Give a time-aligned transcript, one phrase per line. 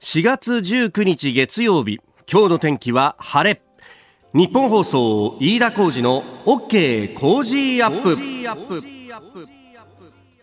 [0.00, 1.98] 4月19日月曜日
[2.30, 3.60] 今日の天気は晴れ。
[4.32, 8.78] ニッポン放送飯田浩司の OK Cozy Up。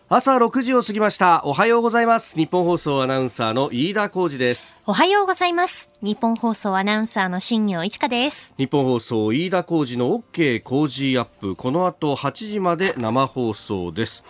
[0.08, 1.42] 朝6時を過ぎました。
[1.46, 2.36] おはようございます。
[2.36, 4.82] ニッポン放送アナウンサーの飯田浩司です。
[4.84, 5.90] おはようございます。
[6.02, 8.52] ニッポン放送アナウンサーの新行市佳です。
[8.58, 11.56] ニッポン放送飯田浩司の OK Cozy Up。
[11.56, 14.22] この後8時まで生放送です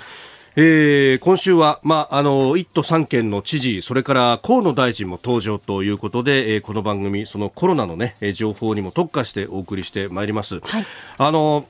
[0.58, 10.60] えー、今週は、まあ、あの、一都三県の知事、それから河野大臣も登場ということで、えー、この番組、そのコロナのね、情報にも特化してお送りしてまいります。
[10.60, 10.84] はい、
[11.18, 11.66] あの、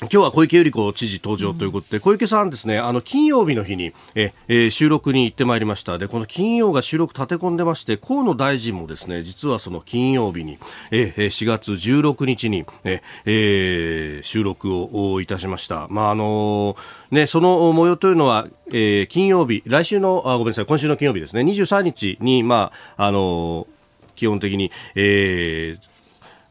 [0.00, 5.98] 今日は小池百合子知事登場ということで、うん、小池さんですね、あの、金曜日の日に、え、え、収録に行ってまいりました。
[5.98, 10.56] で、この金曜が収録立て込んでまして、河野大臣もですね、実はその金曜日に、
[10.92, 15.88] え、4月16日に、え、えー、収録をいたしました。
[15.90, 23.66] まあ、あのー、ね、その模様というのは、えー、金曜日、来週の、あ、ごめんなさい、今週の金曜日ですね、23日に、まあ、あのー、
[24.14, 25.97] 基本的に、えー、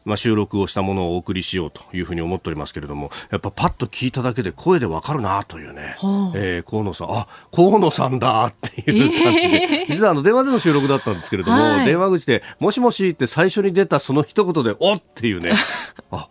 [0.08, 7.08] まあ、収録をしたものをお送りしようというふうに思っておりますけれどもやっぱパッと聞いただけで声でわかるなというね、はあ、えー、河野さん。
[7.10, 15.52] あ河野さんだっていう感じで、えー、実はあの電話での収録だったんですけれども、はい、電話口でもしもしって最初に出たその一言でおっていうね。
[16.10, 16.28] あ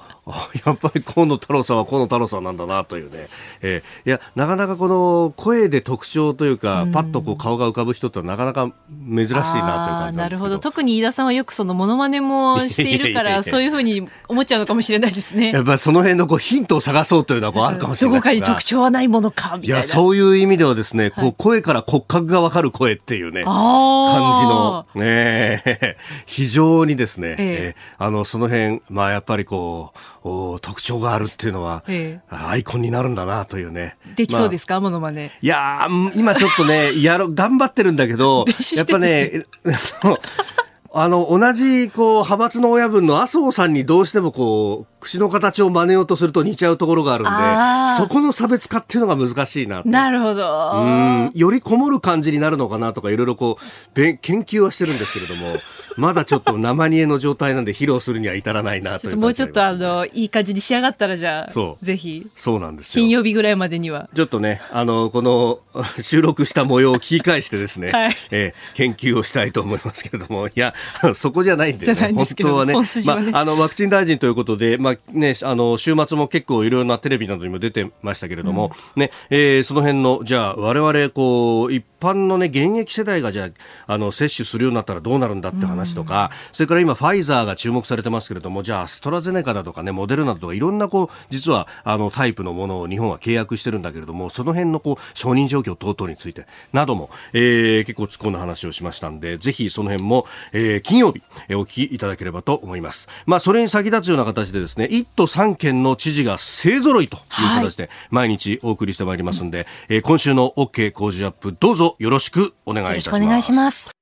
[0.66, 3.28] やっぱり河野太郎さんは河野太郎さんなんだなというね、
[3.62, 10.60] えー、いやなかなかこの声で特徴というか、うん、パッとこう顔が浮かぶ人ってなかなか珍しいなという感じなるほど。
[10.60, 15.52] 特に飯田さんはよくそのモノマネもしているからそう いうふうに思っちゃうのかもしれないですね。
[15.52, 19.76] やっぱりその辺のこうヒントを探そうというのはこうあるかもしれないどこかに特徴はないものかみたいな。
[19.78, 27.76] いやそういう意味ではですね、こう声から骨格がわかる声っていうね、感じの、ね、非常にですね、ええ。
[28.00, 33.98] ー、あのその辺まあやっぱりこう特徴があるっていうのは、ええ、アイコンになるんだなというね。
[34.16, 35.32] できそうですか、まあ、モノマネ。
[35.42, 38.46] いや今ちょっとね、やろ、頑張ってるんだけど、
[38.76, 39.46] やっぱね、
[41.00, 50.72] あの、同じ、こう、派閥の親分の麻生さんにどうしてもこう、口の形を真似ようとすると似ちゃうところがあるんで、そこの差別化っていうのが難しいななるほど。
[50.74, 55.60] うん、よりこもる感じになるのかなとか、いろいろこう、研究はしてるんですけれども、
[55.98, 61.76] まだちょっと生煮えの状態なんで披露するには至らないなという、ね、もうちょっとあの、いい感じに仕上がったらじゃあ。
[61.82, 62.26] ぜひ。
[62.36, 64.10] そうなんです金曜日ぐらいまでには。
[64.14, 65.60] ちょっとね、あの、この
[66.02, 70.74] 収録した模様を聞き返してですね、はい、えー、研究をしたいと思いますけれども、いや、
[71.14, 103.10] そこじゃないんで、ね、本当はね、ねまあ、あの、ワクチン大臣ということで、まあね、あの、週末も結構いろいろなテレビなどにも出てましたけれども、うん、ね、えー、その辺の、じゃあ、我々、こう、一般のね、現役世代がじゃあ、あの、接種するようになったらどうなるんだって話とか、うん、それから今、ファイザーが注目されてますけれども、じゃあ、アストラゼネカだとかね、モデルナとか、いろんな、こう、実は、あの、タイプのものを日本は契約してるんだけれども、その辺の、こう、承認状況等々について、なども、えー、結構突っ込んだ話をしましたんで、ぜひその辺も、えー、金曜日、えー、お聞きいただければと思います。
[103.26, 107.22] まあ、それに先立つような形でですね、1都3県の知事が勢揃いという
[107.64, 113.97] 形で、毎日お送りしてまいりますんで、はい、えー、今週の OK 工事アップ、どうぞよろしくお願いいたします。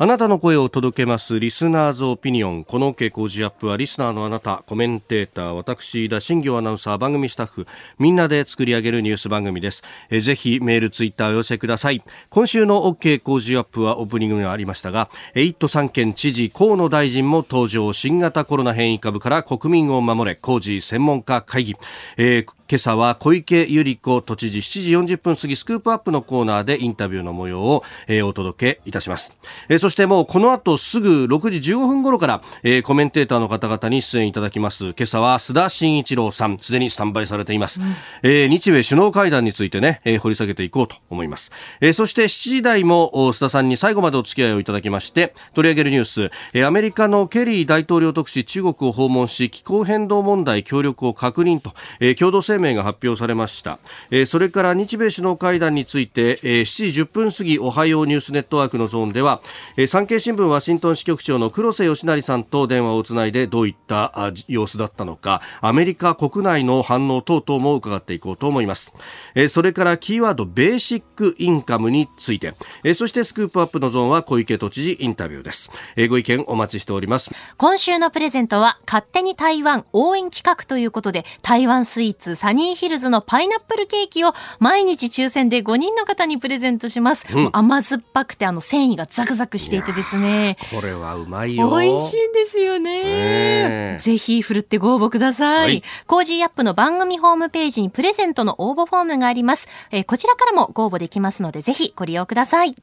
[0.00, 2.62] あなたの声を届けますリスナーズオピニオン。
[2.62, 7.66] この傾向ジアップはリスナーのあなた、コメンテーター、私、田新行アナウンサー、番組スタッフ、
[7.98, 9.82] みんなで作り上げるニュース番組です。
[10.08, 12.00] えぜひメール、ツイッターを寄せください。
[12.30, 21.74] 今週の OK 工事アップはオープニングにありましたが、1都3県知事、河野大臣も登場、新型コロナ変異株から国民を守れ、工事専門家会議。
[22.16, 29.32] えー今朝は小池百合子都知事7時40分過ぎスクープアップのコーナーでインタビューの模様を、えー、お届けいたします、
[29.70, 34.88] えー、そしてもうこの後すぐ6時15分頃から、えー、コメンテーターの方々に出演いただきます。
[34.88, 37.86] 今朝は須田慎一郎さんすでにスタンバイされています、うん、
[38.22, 53.78] えー、日米首脳会談についてね、えー、掘り下げていこうと思います、えー、そして7時台も須田さんに最後までお付き合いをいただきまして取り上げるニュース、えー、アメリカのケリー大統領特使中国を訪問し気候変動問題協力を確認と、えー、共同声明が発表されました、
[54.10, 59.40] えー、それから日米首脳会談について、えー、7時10分過ぎおはようニュースネットワークのゾーンでは、
[59.78, 64.12] えー、産経新聞ワシントン支局長の黒瀬義成さんと電話をつないでどういった
[64.48, 68.92] 様子だったのかアメリカ国内の反応等々も伺っていこうと思います、
[69.36, 77.30] えー、それからキーワードベーシックインカムについて、えー、そしてスクープアップのゾーンは小池都知事インタビューです、えー、ご意見お待ちしております。
[77.56, 87.24] 今週のプレゼントは勝手に台湾応援企画ということで台湾スイーツサニーヒルズのパイナップルケーキを毎日抽選で5人の方にプレゼントします。
[87.32, 90.56] うん、甘酸っぱくてあの繊維がザクザクしていてですね。
[90.74, 91.70] これはうまいよ。
[91.78, 93.96] 美味しいんですよね。
[94.00, 95.68] ぜひふるってご応募ください。
[95.68, 99.68] はい、 Cozy Up の番組ホームページにプレゼントの応募フォームがあります。
[99.90, 102.74] えー、こちらからもご応募できますのでぜひご利用ください。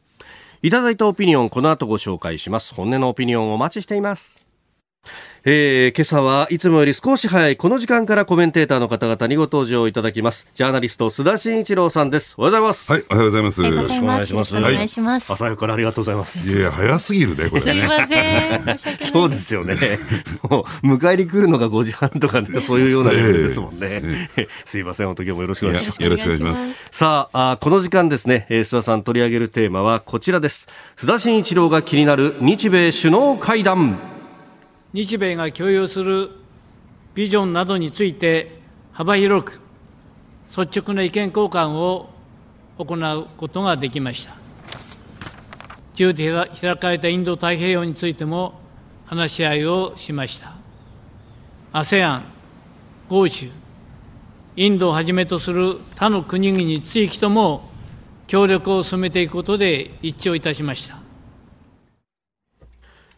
[0.62, 4.45] いただいたオピニオンこの後ご紹介します本音のオピニオンお待ちしています
[5.48, 10.48] えー、今朝はいつもより少し早いこの時間からコメンテーターの方々にご登場いただきます。
[10.56, 12.34] ジャーナリスト須田慎一郎さんです。
[12.40, 12.92] おはようございます。
[12.92, 13.62] はいおはようございます。
[13.62, 14.58] よろしくお願いします。
[14.58, 16.50] お願いします、朝早くからありがとうございます。
[16.50, 18.98] いや早すぎるねこれ、ね、すいません。
[18.98, 19.76] そうですよね。
[20.50, 24.32] もう迎えに来るのが5時半とか、ね、 そういうようなレベルですもんね、
[24.66, 24.80] す。
[24.80, 26.02] いません本当今日もよろしくお願いします。
[26.02, 26.90] よろしくお願いします。
[26.90, 30.68] さああこの時間ですね須田さん取り上げるテーマはこちらです。
[30.98, 34.15] 須田慎一郎が気になる日米首脳会談
[34.96, 36.30] 日米が共有する
[37.16, 38.62] ビジョンなどについて
[38.94, 39.60] 幅広く
[40.58, 42.10] 率直な意見交換を
[42.78, 44.38] 行うことができました。
[45.92, 48.54] 自由で開かれたインド太平洋についても
[49.06, 50.54] 話し合いをしました。
[51.74, 52.22] ASEAN
[53.10, 53.50] 豪州
[54.56, 57.70] インドをはじめとする他の国々地域とも
[58.28, 61.05] 協力を進めていくことで一致をいたしました。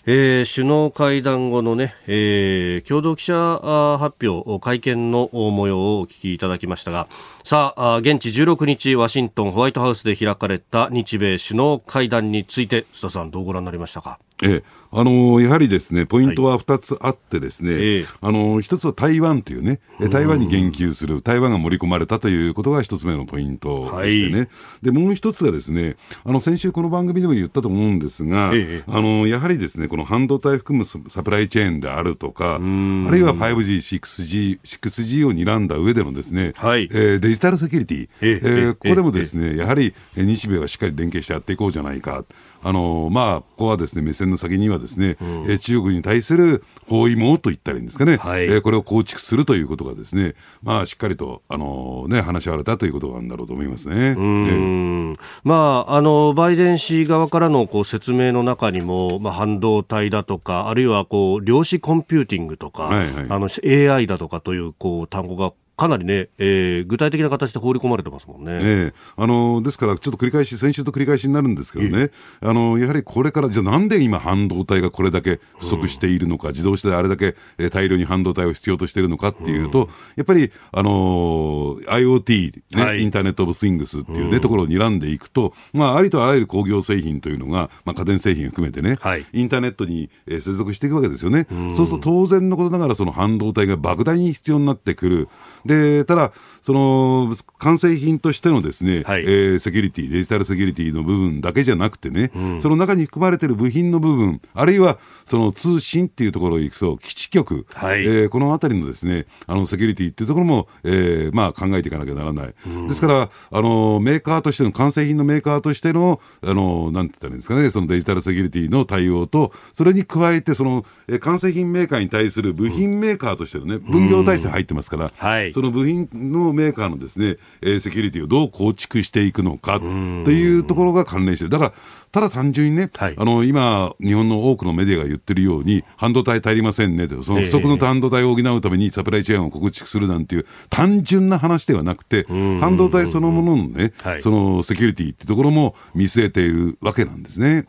[0.09, 7.09] えー、首脳会談後のね、えー、共同記者発表、会見の模様をお聞きいただきましたが、
[7.50, 14.20] さあ、現地16日、ワシントンホワイトハウスで開かれた日米首脳会談について、須田さん、どうご覧になりましたか？
[14.44, 19.80] ええ、あのやはりですねポイントは2つあってですね、はい、あの1つは台湾というね、
[20.12, 24.50] 台湾に言及する、台湾が盛り込まれたということが1つ目のポイントでしてね、はい、
[24.84, 42.24] でもう1つがですねあの先週、この番組でも言ったと思うんですが、え、あのやはりですねこの半導体含むサプライチェーンであるとか、あるいは 5G、6G、6G を睨んだ上でのですね、はい、えー、デジタルセキュリティ、えー、ここでもですね、やはり日米はしっかり連携してやっていこうじゃないか。
[42.63, 54.16] あのまあ、ここはですね目線の先にはですね、うん、え中国に対する包囲網といったらいいんですかね、はい、えー、これを構築するということがですね、まあ、しっかりと、あのね、話し合われたということなんだろうと思いますね。
[54.18, 55.13] うん。
[55.44, 63.50] まあ、あのバイデン氏側からのこう説明の中にも、まあ、半導体だとか、あるいはこう量子コンピューティングとか、はいはい、あの
[63.94, 68.51] AI だとかというこう単語がかなりね、えー、具体的な形で放り込まれてますもんね。
[68.51, 72.09] えー、あのですから、ちょっと繰り返し、先週と繰り返しになるんですけどね、
[72.41, 91.45] あのやはりこれから、じゃあなんで今、半導体がこれだけ不足しているのか、うん、自動車であれだけ、えー、大量に半導体を必要としているのかっていうと、うん、やっぱり、あのー、IoT、ね、はい、インターネット・オブ・スイングスっていうね、うん、ところを睨んでいくと、まあ、ありとあらゆる工業製品というのが、まあ、家電製品を含めてね、はい、インターネットに、えー、接続していくわけですよね。
[91.75, 95.29] そうすると当然のことながら、その半導体が莫大に必要になってくる。
[95.68, 96.31] で、ただ、
[96.62, 112.53] その、完成品としてのですね、はい、えー、セキュリティ、デジタルセキュリティの部分だけじゃなくてね、うん、その中に含まれている部品の部分、あるいはその通信っていうところに行くと、基地局、はい、えー、このあたりのですね、あの、セキュリティっていうところも、えー、まあ考えていかなきゃならない。
[112.65, 131.51] うん、ですから、あの、メーカーとしての、完成品のメーカーとしての、あの、なんて言ったらいいんですかね、そのデジタルセキュリティの対応と、それに加えて、その、え完成品メーカーに対する部品メーカーとしてのね、分業体制入ってますから、はい、その部品のメーカーのですね、えー、セキュリティをどう構築していくのかというところが関連している。
[131.51, 131.74] だから、
[132.12, 147.65] ただ単純にね、はい、あの今、日本の多くのメディアが言ってるように、半導体足りませんねと、その不足の半導体を補うためにサプライチェーンを構築するなんていう単純な話ではなくて、半導体そのもののね、はい、そのセキュリティってところも見据えているわけなんですね。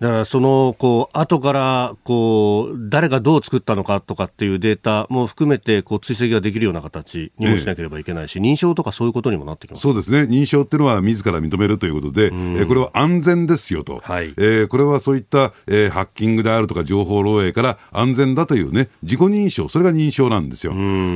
[0.00, 9.82] だからそのこう後からこう誰がどう作ったのかとかっていうデータも含めてこう追跡ができるような形にもしなければいけないし、認証とかそういうことにもなってきます。
[9.82, 20.72] そうですね、認証っていうのは自ら認めるということで、えー、これは安全ですよと、はい、えー、これはそういった、えー、ハッキングであるとか情報漏洩から安全だというね、自己認証、それが認証なんですよ。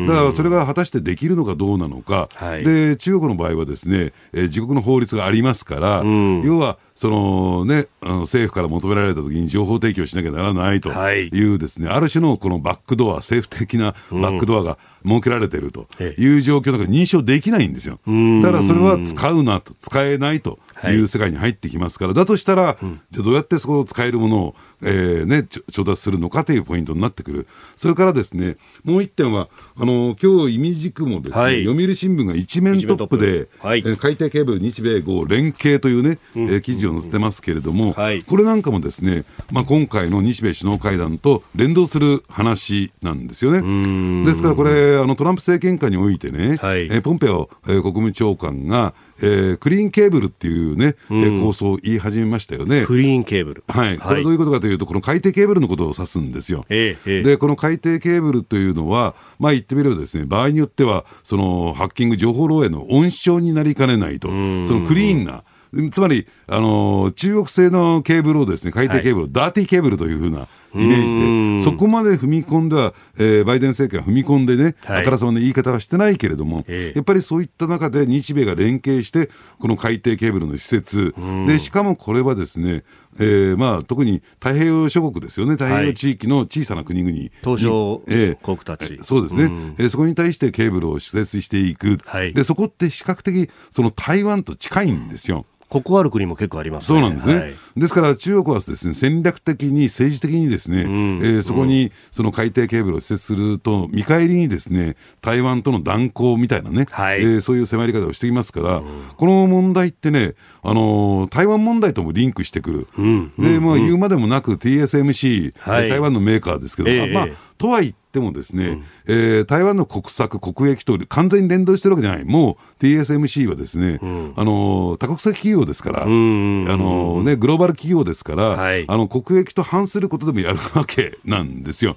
[0.07, 6.03] だからそれが果たしてできるのかどうなのか、はい、で中国の場合はですね、えー、自国の法律がありますから、
[6.45, 11.29] 要はそのね、あの政府から求められたときに情報提供しなきゃならないとい。
[11.55, 18.01] うですね、はい、ある種のこのバックドア、政府的なバックドアが設けられているという状況だから認証できないんですよ。
[18.43, 22.77] だからそれは使うなと、使えないという世界に入ってきますから、だとしたら、
[23.11, 27.47] じゃあどうやってそこを使えるものを、えーね、調達するのかというポイントになってくる。
[27.77, 44.25] それからですね、もう一点は、あの、今日、意味軸もですね、はい、読売新聞が一面トップで、はい、海底ケーブル日米豪連携というね、うん、えー、記事を載せてますけれども、はい、これなんかもですね、まあ、今回の日米首脳会談と連動する話なんですよね。
[44.25, 52.85] ですからこれ、あのトランプ政権下においてね、はい、えー、ポンペオ、えー、国務長官が、えー、クリーンケーブルっていうね、うん、構想を言い始めましたよね。
[52.85, 53.65] クリーンケーブル。
[53.69, 53.99] はい。
[53.99, 56.65] これどういうことかというと、この海底ケーブルのことを指すんですよ。
[56.69, 65.45] えー、で、この海底ケーブルというのは、まあ言ってみればですね、場合によっては、そのハッキング情報漏洩の温床になりかねないと、そのクリーンな、
[65.91, 81.15] つまり、あの中国製のケーブルをですね海底ケーブルをダーティーケーブルというふうなイメージで、そこまで踏み込んでは、えー、バイデン政権は踏み込んでね、はい、あからさまな言い方はしてないけれども、えー、やっぱりそういった中で日米が連携して、この海底ケーブルの施設、
[81.47, 82.85] でしかもこれはですね、
[83.19, 88.03] えーまあ、特に太平洋諸国ですよね、太平洋地域の小さな国々、東証
[88.43, 95.45] 国たち、えー、そうですね、うん、えー、そこに対してケーブルを施設していく、はい、でそこって比較的、その台湾と近いんですよ。
[95.73, 108.85] ここある国も結構あります、ね、そうなんですね、はい、ですから中国はですね戦略的に政治的にですね、うん、えー、そこにその海底ケーブルを施設すると見返りにですね台湾との断交みたいなね、はい、えー、そういう迫り方をしてきますから、うん、
[109.17, 131.97] この問題ってね、あのー、台湾問題ともリンクしてくる、うん、でまあ、言うまでもなく TSMC、はい、台湾のメーカーですけど、えー、まあとはいってもですね、うん、えー、台湾の国策、国益と完全に連動してるわけじゃない、もう TSMC はですね、うん、あの多国籍企業ですから、あのね、グローバル企業ですから、はい、あの国益と反することでもやるわけなんですよ。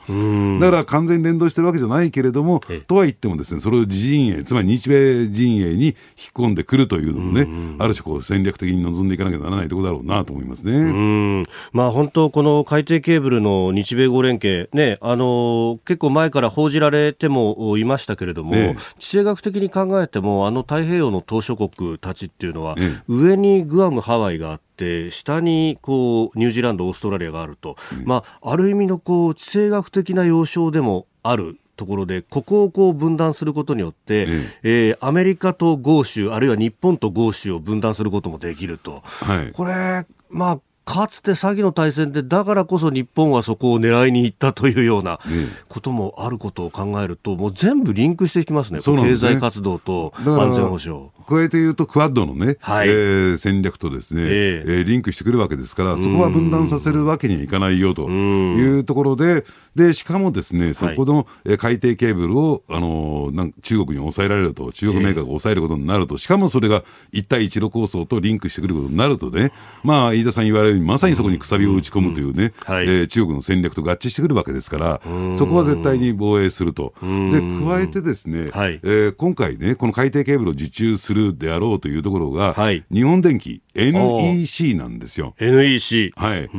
[0.60, 5.96] だから完全に連動してるわけじゃないけれども、とは言ってもですね、それを自陣営、つまり日米陣営に引っ
[6.34, 7.48] 込んでくるというのもね、
[7.80, 11.46] ある種こう戦略的に臨んでいかなきゃならないところだろうなと思いますね。
[11.72, 27.76] まあ本当この海底ケーブルの日米合連携ね、あの結構前から報じられてもいましたけれども、ええ、地政学的に考えても、あの太平洋の島しょ国たちっていうのは、え、上にグアム、ハワイがあって、下にこうニュージーランド、オーストラリアがあると、
[28.06, 31.58] まあ、ある意味のこう地政学的な要衝でもある。
[31.76, 34.60] ところでここをこう分断することによって、え。
[34.64, 45.20] えー、アメリカと豪州あるいは日本と豪州を分断することもできると、はい、これ、まあ、かつて詐欺の対戦で、だからこそ日本はそこを狙いに行ったというような
[45.68, 49.02] こともあることを考えると、もう全部リンクしてきますね、すね。
[49.02, 51.10] 経済活動と安全保障。
[51.28, 61.28] 加えて言うと、クアッドのね、はい、えー、戦略とですね、えー、えー、リンクしてくるわけですから、そこは分断させるわけにはいかないよというところで、で、しかもですね、そこの
[61.58, 69.52] 海底ケーブルを、あのなん中国に抑えられると、中国メーカーが抑えることになると、しかもそれが一帯一路構想とリンクしてくることになるとね、
[69.84, 75.02] まあ、飯田さん言われるように、まさにそこにくさびを打ち込むというね、はい、えー、中国の戦略と合致してくるわけですから、
[75.34, 76.94] そこは絶対に防衛すると。
[77.02, 85.36] で、加えてですね、はい、えー、今回ね、この海底ケーブルを受注するであろうというところが、はい、日本電機、NEC なんですよ。
[85.40, 86.12] NEC。
[86.16, 86.50] はい。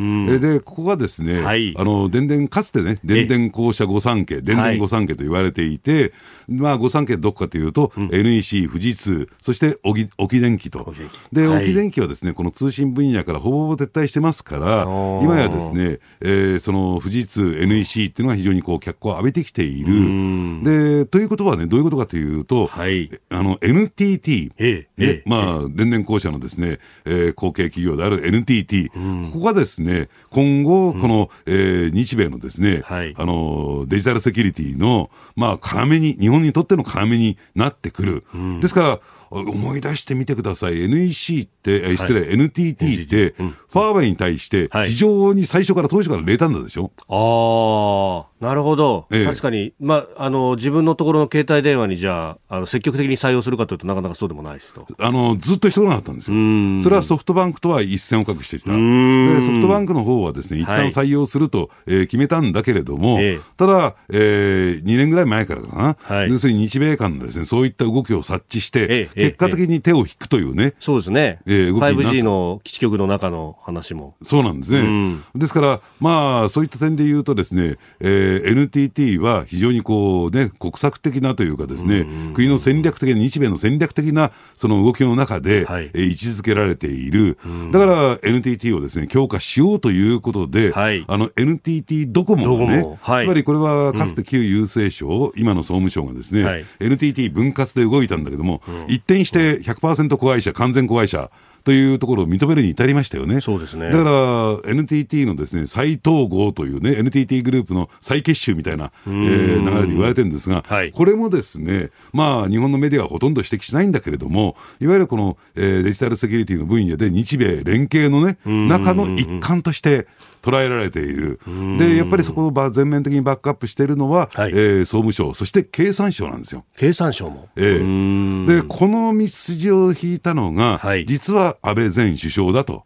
[0.40, 6.12] で、ここがですね、はい、あの、電電、かつてね、電電公社御三家、電電御三家と言われていて、
[6.48, 10.94] まあ、御三家どこかというと、うん、NEC、富士通、そして沖沖電機と。
[11.32, 14.82] で、沖電機はですね、この通信分野からほぼほぼ撤退してますから、
[15.22, 20.62] 今やですね、えー、その富士通、NEC っていうのは非常にこう、脚光を浴びてきている。
[20.62, 38.24] で、ということはね、どういうことかというと、はい、あの、NTT、ええまあ、電電公社のですね、えー、後継企業である NTT、うん、ここがですね、今後、この、うん、えー、日米のですね、はい、あの、デジタルセキュリティの、まあ、要に、日本にとっての要になってくる。
[38.34, 39.00] うん、ですから、
[39.30, 40.80] 思い出してみてください。
[40.82, 48.36] NEC って、失礼、はい、NTT って、ファーウェイに対して、非常に最初から当初から冷淡なんでしょ、ああ。
[48.40, 54.86] なるほど、ええ、確かに、まあ、あの自分のところの携帯電話にじゃああの積極的に採用するかというとなかなかそうでもないですと。
[54.98, 56.36] あのずっと人がなかったんですよ、
[56.82, 58.72] それはソフトバンクとは一線を画してきた。
[58.72, 74.14] でソフトバンクの方はですね一旦採用すると、はい、えー、決めたんだけれども、え、ただ、えー、2年ぐらい前からかな、はい、要するに日米間のですねそういった動きを察知して、結果的に手を引くというね、そうですね、えー、動き 5G の基地局の中の話も。
[74.22, 87.38] そうなんですね、ですから、まあ、そういった点で言うとですね、えー、NTT は非常にこう、ね、国策的なというかですね、国の戦略的な、日米の戦略的なその動きの中で、はい、え位置づけられている、
[87.72, 101.30] だから NTT をですね強化しようということで、はい、あの NTT ドコモがね、はい、つまりこれはかつて旧郵政省、今の総務省がですね、はい、NTT 分割で動いたんだけども、一転して100%子会社、完全子会社、
[101.66, 103.40] というところを認めるに至りましたよね。
[103.40, 103.90] そうですね。
[103.90, 120.06] だから、NTT のですね、再統合というね、NTT グループの再結集みたいな、えー、流れで言われてるんですが、はい、これもですね、まあ、日本のメディアはほとんど指摘しないんだけれども、いわゆるこの、えー、デジタルセキュリティの分野で日米連携のね、中の一環として、
[120.46, 121.40] 捉えられている。
[121.78, 126.64] で、やっぱりそこを全面的にバックアップしているのは、はい、えー、総務省、そして経産省なんですよ。
[126.76, 127.48] 経産省も。
[127.56, 132.84] ええー、で、この道筋を引いたのが、はい、実は安倍前首相だと。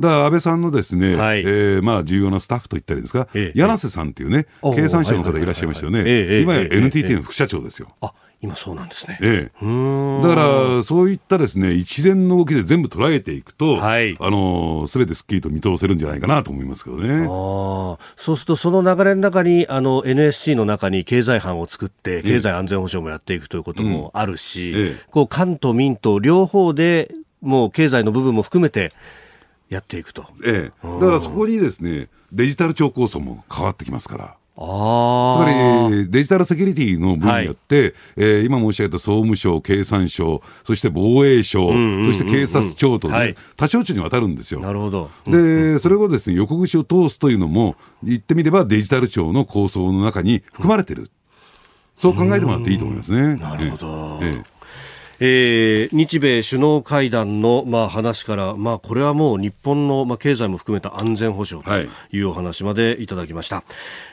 [0.00, 6.40] だから安倍さんのですね、はい、えー、まあ重要なスタッフと言ったらいいんですか、えー、柳瀬さんっていうね、経産省の方いらっしゃいましたよね。
[6.40, 7.88] 今や NTT の副社長ですよ。
[8.00, 8.12] あ
[8.44, 9.18] 今そうなんですね。
[9.22, 10.22] ええ。
[10.22, 17.24] だから、そういったですね、一連の動きで全部捉えていくと、はい、あの、すべてすっきりと見通せるんじゃないかなと思いますけどね。
[17.24, 27.10] あそうすると、その流れの中に、あの、NSC の中に経済班を作って、経済安全保障もやっていくということもあるし、ええ、こう、官と民と両方で、
[27.40, 28.92] もう経済の部分も含めて、
[29.70, 30.26] やっていくと。
[30.44, 31.00] ええ。
[31.00, 34.36] だからそこにですね、デジタル庁構想も変わってきますから。
[34.56, 41.72] つまりデジタルセキュリティの分野って、はい、えー、今申し上げた総務省、経産省、そして防衛省、
[42.04, 44.60] そして警察庁とね、はい、多省庁にわたるんですよ。
[44.60, 45.10] なるほど。
[45.26, 51.10] で、それをですね、横串を通すというのも、言ってみればデジタル庁の構想の中に含まれてる。
[51.96, 53.36] そう考えてもらっていいと思いますね。
[53.36, 54.18] なるほど。
[54.22, 61.72] えええー、日米首脳会談の、まあ、話から、まあ、これはもう日本の、まあ、経済も含めた安全保障と
[62.12, 62.20] い。
[62.20, 63.64] うお話までいただきました、はい、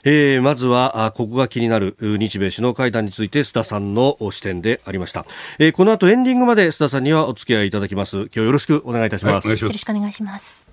[0.05, 5.25] えー、まずはあここが気になる日米首脳会談について須田さんの視点でありました、
[5.59, 8.17] えー、この後エンディングまで須田さんにはお付き合いいただきます。
[8.17, 10.70] 今日よろしくお願いいたします、はい、よろしくお願いします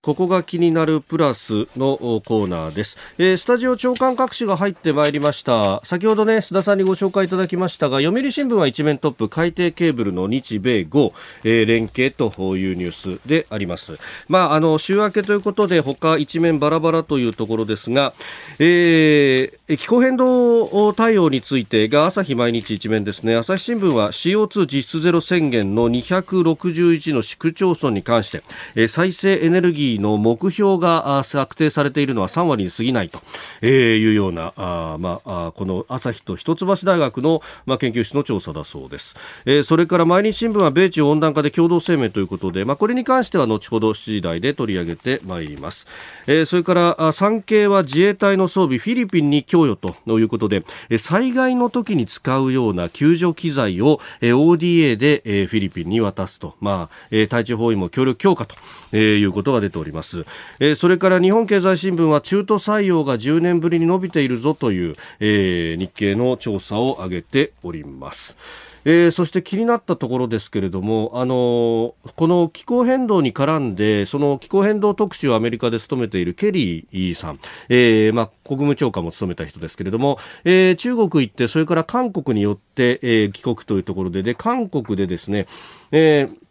[0.00, 5.80] ここが気になるプラスのコーナーです、えー、スタジオ長官各紙が入ってまいりました。
[5.82, 11.12] 先ほどね須田さんにご紹介いただきましたが読売新聞は一面トップ海底ケーブルの日米豪、
[11.42, 13.98] えー、連携というニュースであります。
[14.28, 18.14] まああの週明けということで他一面バラバラというところですが、
[18.60, 23.34] えー、気候変動対応についてが朝日毎日一面ですね。
[23.34, 28.44] 朝日新聞は CO2 実質ゼロ宣言の261の市区町村に関して、
[28.76, 39.16] えー、再生エネルギーの目標が策定されているのは3割に過ぎないというような、あまあ、この朝日と一橋大学の、まあ、研究室の調査だそうです。
[39.46, 45.86] えー、それから毎日新聞は米中温暖化で共同声明ということで、まあ、これに関しては後ほど7時台で取り上げてまいります。
[46.26, 50.64] えー、それから産経は自衛隊の装備フィリピンに供与ということで、
[50.98, 60.24] 災害の時に使うような救助機材を ODA でフィリピンに渡すと、まあ、対地包囲も協力強化ということが出てております、
[60.58, 68.36] えー、それから日本経済新聞は中途採用が10年ぶりに伸びているぞという、えー、日経の調査を挙げております。
[68.84, 85.46] えー、そして気になったところですけれども、あのー、この気候変動に絡んで、その気候変動特集をアメリカで務めているケリーさん、えーまあ、国務長官も務めた人ですけれども、え、中国行って、それから韓国によって、え、帰国というところで、で、韓国でですね、
[85.90, 86.47] えー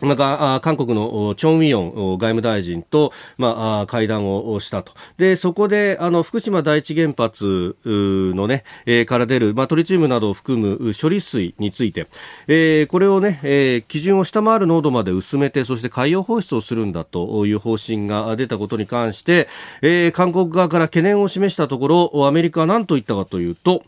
[0.00, 4.92] また、韓国のチョン・ウィヨン外務大臣と、まあ、会談をしたと。
[5.18, 8.64] で、そこで、あの、福島第一原発のね、
[9.06, 12.06] から出る、まあ、トリチウムなどを含む処理水について、
[12.46, 19.48] えー、これをね、えー、基準を下回る濃度まで薄めて、そして海洋放出をするんだという方針が出たことに関して、
[19.82, 23.82] えー、韓国側から懸念を示したところ、アメリカは何と言ったかというと、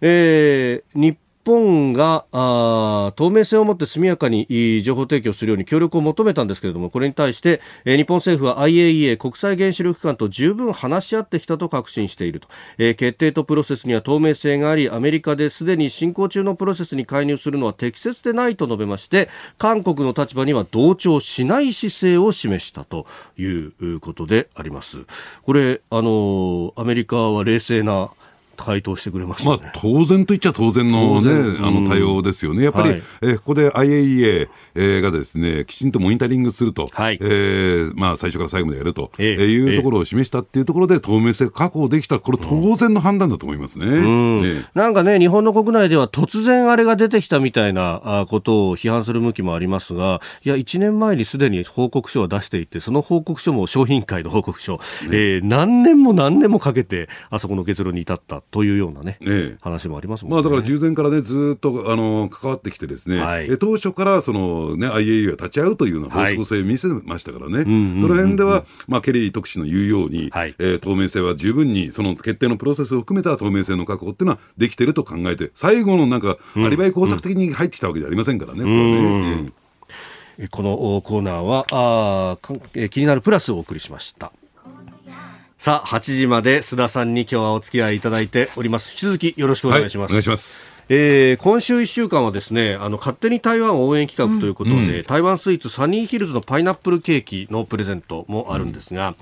[0.00, 23.06] えー、日本があ透明性を持って速やかに情報提供するように協力を求めたんですけれどもこれに対して、えー、日本政府は IAEA 国際原子力機関と十分話し合ってきたと確信していると、えー、決定とプロセスには透明性がありアメリカですでに進行中のプロセスに介入するのは適切でないと述べまして韓国の立場には同調しない姿勢を示したと
[23.38, 24.98] いうことであります。
[25.42, 28.10] これあのアメリカは冷静な
[28.64, 32.64] 回答してくれました、ね、まあ、当然と言っちゃ当然のね、あの対応ですよね。
[32.64, 34.48] やっぱり、はい、えここで IAEA
[35.00, 43.86] がですね、きちんとモニタリングすると、はい、えー、まあ、最初から最後までやると、えー、いうところを示したっていうところで、透明性確保できた、これ当然の判断だと思いますね。
[43.86, 44.42] うん。
[44.42, 54.80] ねなんかね、日本の国内では突然あれが出てきたみたいなことを批判する向きもありますが、いや、1年前にすでに報告書は出していて、その報告書も商品会の報告書、ね。
[55.12, 60.34] えー、何年も何年もかけて、あそこの結論に至ったというようなね、ね話もありますもんね。
[60.36, 67.64] まあ、だから従前からね、ずっとあの関わってきてですね、はい、当初からその、ね、IAEA が立ち会うというような方向性を見せましたからね、はい、
[68.00, 79.52] その辺では、まあ、ケリー特使の言うように、はい、えー、透明性は十分に、その決定のプロセスを含めた透明性の確保っていうのはできてると考えて、最後のなんか、アリバイ工作的に入ってきたわけじゃありませんからね、これはね。
[80.50, 82.38] このコーナーはあ
[82.90, 84.32] 気になるプラスをお送りしました。
[85.58, 88.90] さあ、8時まで須田さんに今日はお付き合いいただいております。
[88.92, 90.12] 引き続きよろしくお願いします。
[90.12, 90.77] はい、お願いします。
[90.88, 99.14] えー、今週1週間はですねあの勝手に台湾応援企画ということで、うん、台湾スイーツサニーヒルズのパイナップルケーキのプレゼントもあるんですが、うん、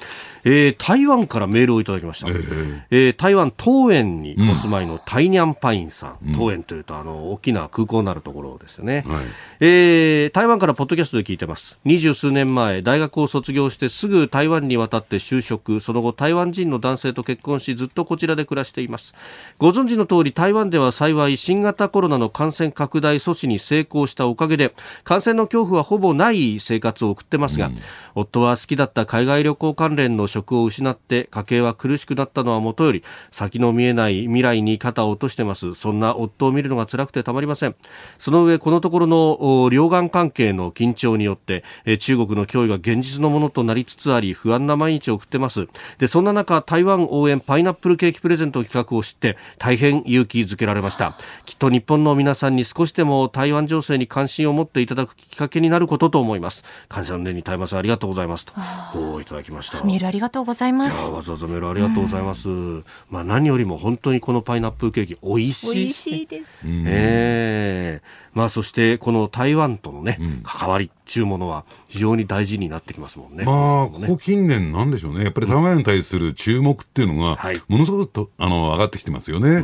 [0.44, 9.24] えー、台湾からメールをいただきました、えー、えー、台湾桃園にお住まいのタイニャンパインさん、うん、桃園というとあの大きな空港のあるところですよね、はい、
[9.60, 11.78] えー、台湾からポッドキャストで聞いてます。
[11.84, 15.80] 二十数年前大学を卒業してすぐ台湾に渡って就職。
[15.80, 19.14] その後台湾人の男性と結婚しずっとこちらで暮らしています。
[19.58, 27.74] ご存知の通り台湾では幸い新型コロナの感染拡大措置に成功したおかげで感染の恐怖はほぼない生活を送ってますが、うん、
[28.14, 35.74] 夫は好きだった海外旅行関連の職を失って家計は苦しくなったのはもとより先の見えない未来に肩を落としてます。
[35.74, 37.74] そんな夫を見るのが辛くてたまりません。
[38.18, 41.64] その上このところの両岸関係の緊張によって
[41.98, 45.68] 中国の脅威が現実のものとなりつつあり不安な毎日を送ってます。
[45.98, 56.64] でそんな中台湾応援パイナップルケーキプレゼント企画を知って大変勇気づけられましたきっと日本の皆さんに少しでも台湾情勢に関心を持っていただくきっかけになることと思います。
[56.88, 57.76] 感謝の念に耐えます。
[57.76, 58.46] ありがとうございます。
[58.92, 59.82] といただきました。
[59.84, 61.12] メールありがとうございます。
[61.12, 65.74] わざわざメールありがとうございます、うん、まあ何よりも本当にこのパイナップルケーキ美味しい。
[65.74, 68.36] 美味しいです、えー。
[68.36, 73.44] まあ、そしてこの台湾とのね、うん、関わりっていうものは非常に大事になってきますもんね。
[73.44, 75.24] まあ、ここ近年なんでしょうね。
[75.24, 79.48] やっぱり台湾に対する注目っていうのが、ものすごくと、あの、上がってきてますよね。
[79.48, 79.60] え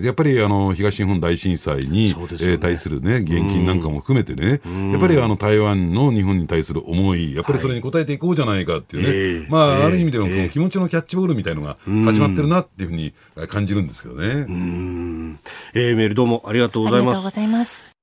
[0.00, 4.60] ー、やっぱり、あの、東日本大震災に、ねえー、対するね、現金なんかも含めてね、
[4.92, 13.14] やっぱりあの、台湾の日本に対する思い、やっぱりそれに応えていこうじゃないかっていうね、はい、まあ、ある意味でのこの気持ちのキャッチボールみたいのが始まってるなっていうふうに
[13.48, 14.26] 感じるんですけどね。
[14.26, 15.38] うん。
[15.74, 17.14] えー、メールどうもありがとうございます。
[17.14, 17.94] ありがとうございます。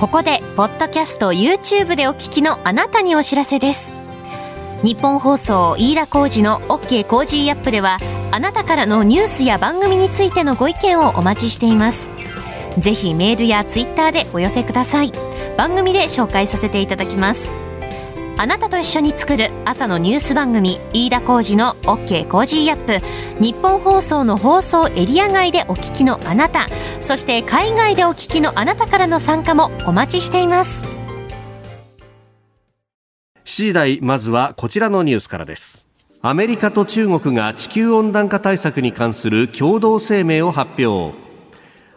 [0.00, 3.92] ここでポッドキャスト YouTube でお聞きのあなたにお知らせです
[4.82, 7.98] 日本放送飯田浩二の OK コージーアップでは
[8.30, 12.10] あなたからのニュースや番組についてのご意見をお待ちしています。
[12.78, 15.12] ぜひメールやツイッターでお寄せください。
[15.58, 17.52] 番組で紹介させていただきます。
[18.38, 23.04] あなたと一緒に作る朝のニュース番組飯田浩二の OK コージーアップ。
[23.38, 26.68] ニッポン放送の放送エリア外でお聞きのあなた。
[27.00, 30.86] そして海外でお聞きのあなたからの参加もお待ちしています。
[33.50, 35.84] 7時台まずはこちらのニュースからです。
[36.22, 41.18] アメリカと中国が地球温暖化対策に関する共同声明を発表。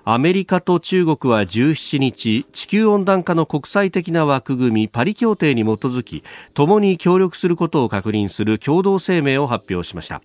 [0.04, 6.24] アメリカと中国は17日地球温暖化の国際的な枠組みパリ協定に基づき
[6.56, 10.24] 共に協力することを確認する共同声明を発表しました。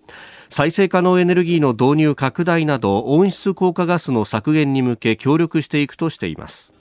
[0.48, 6.72] 再生可能エネルギーの導入拡大など温室効果ガスの削減に向け協力していくとしています。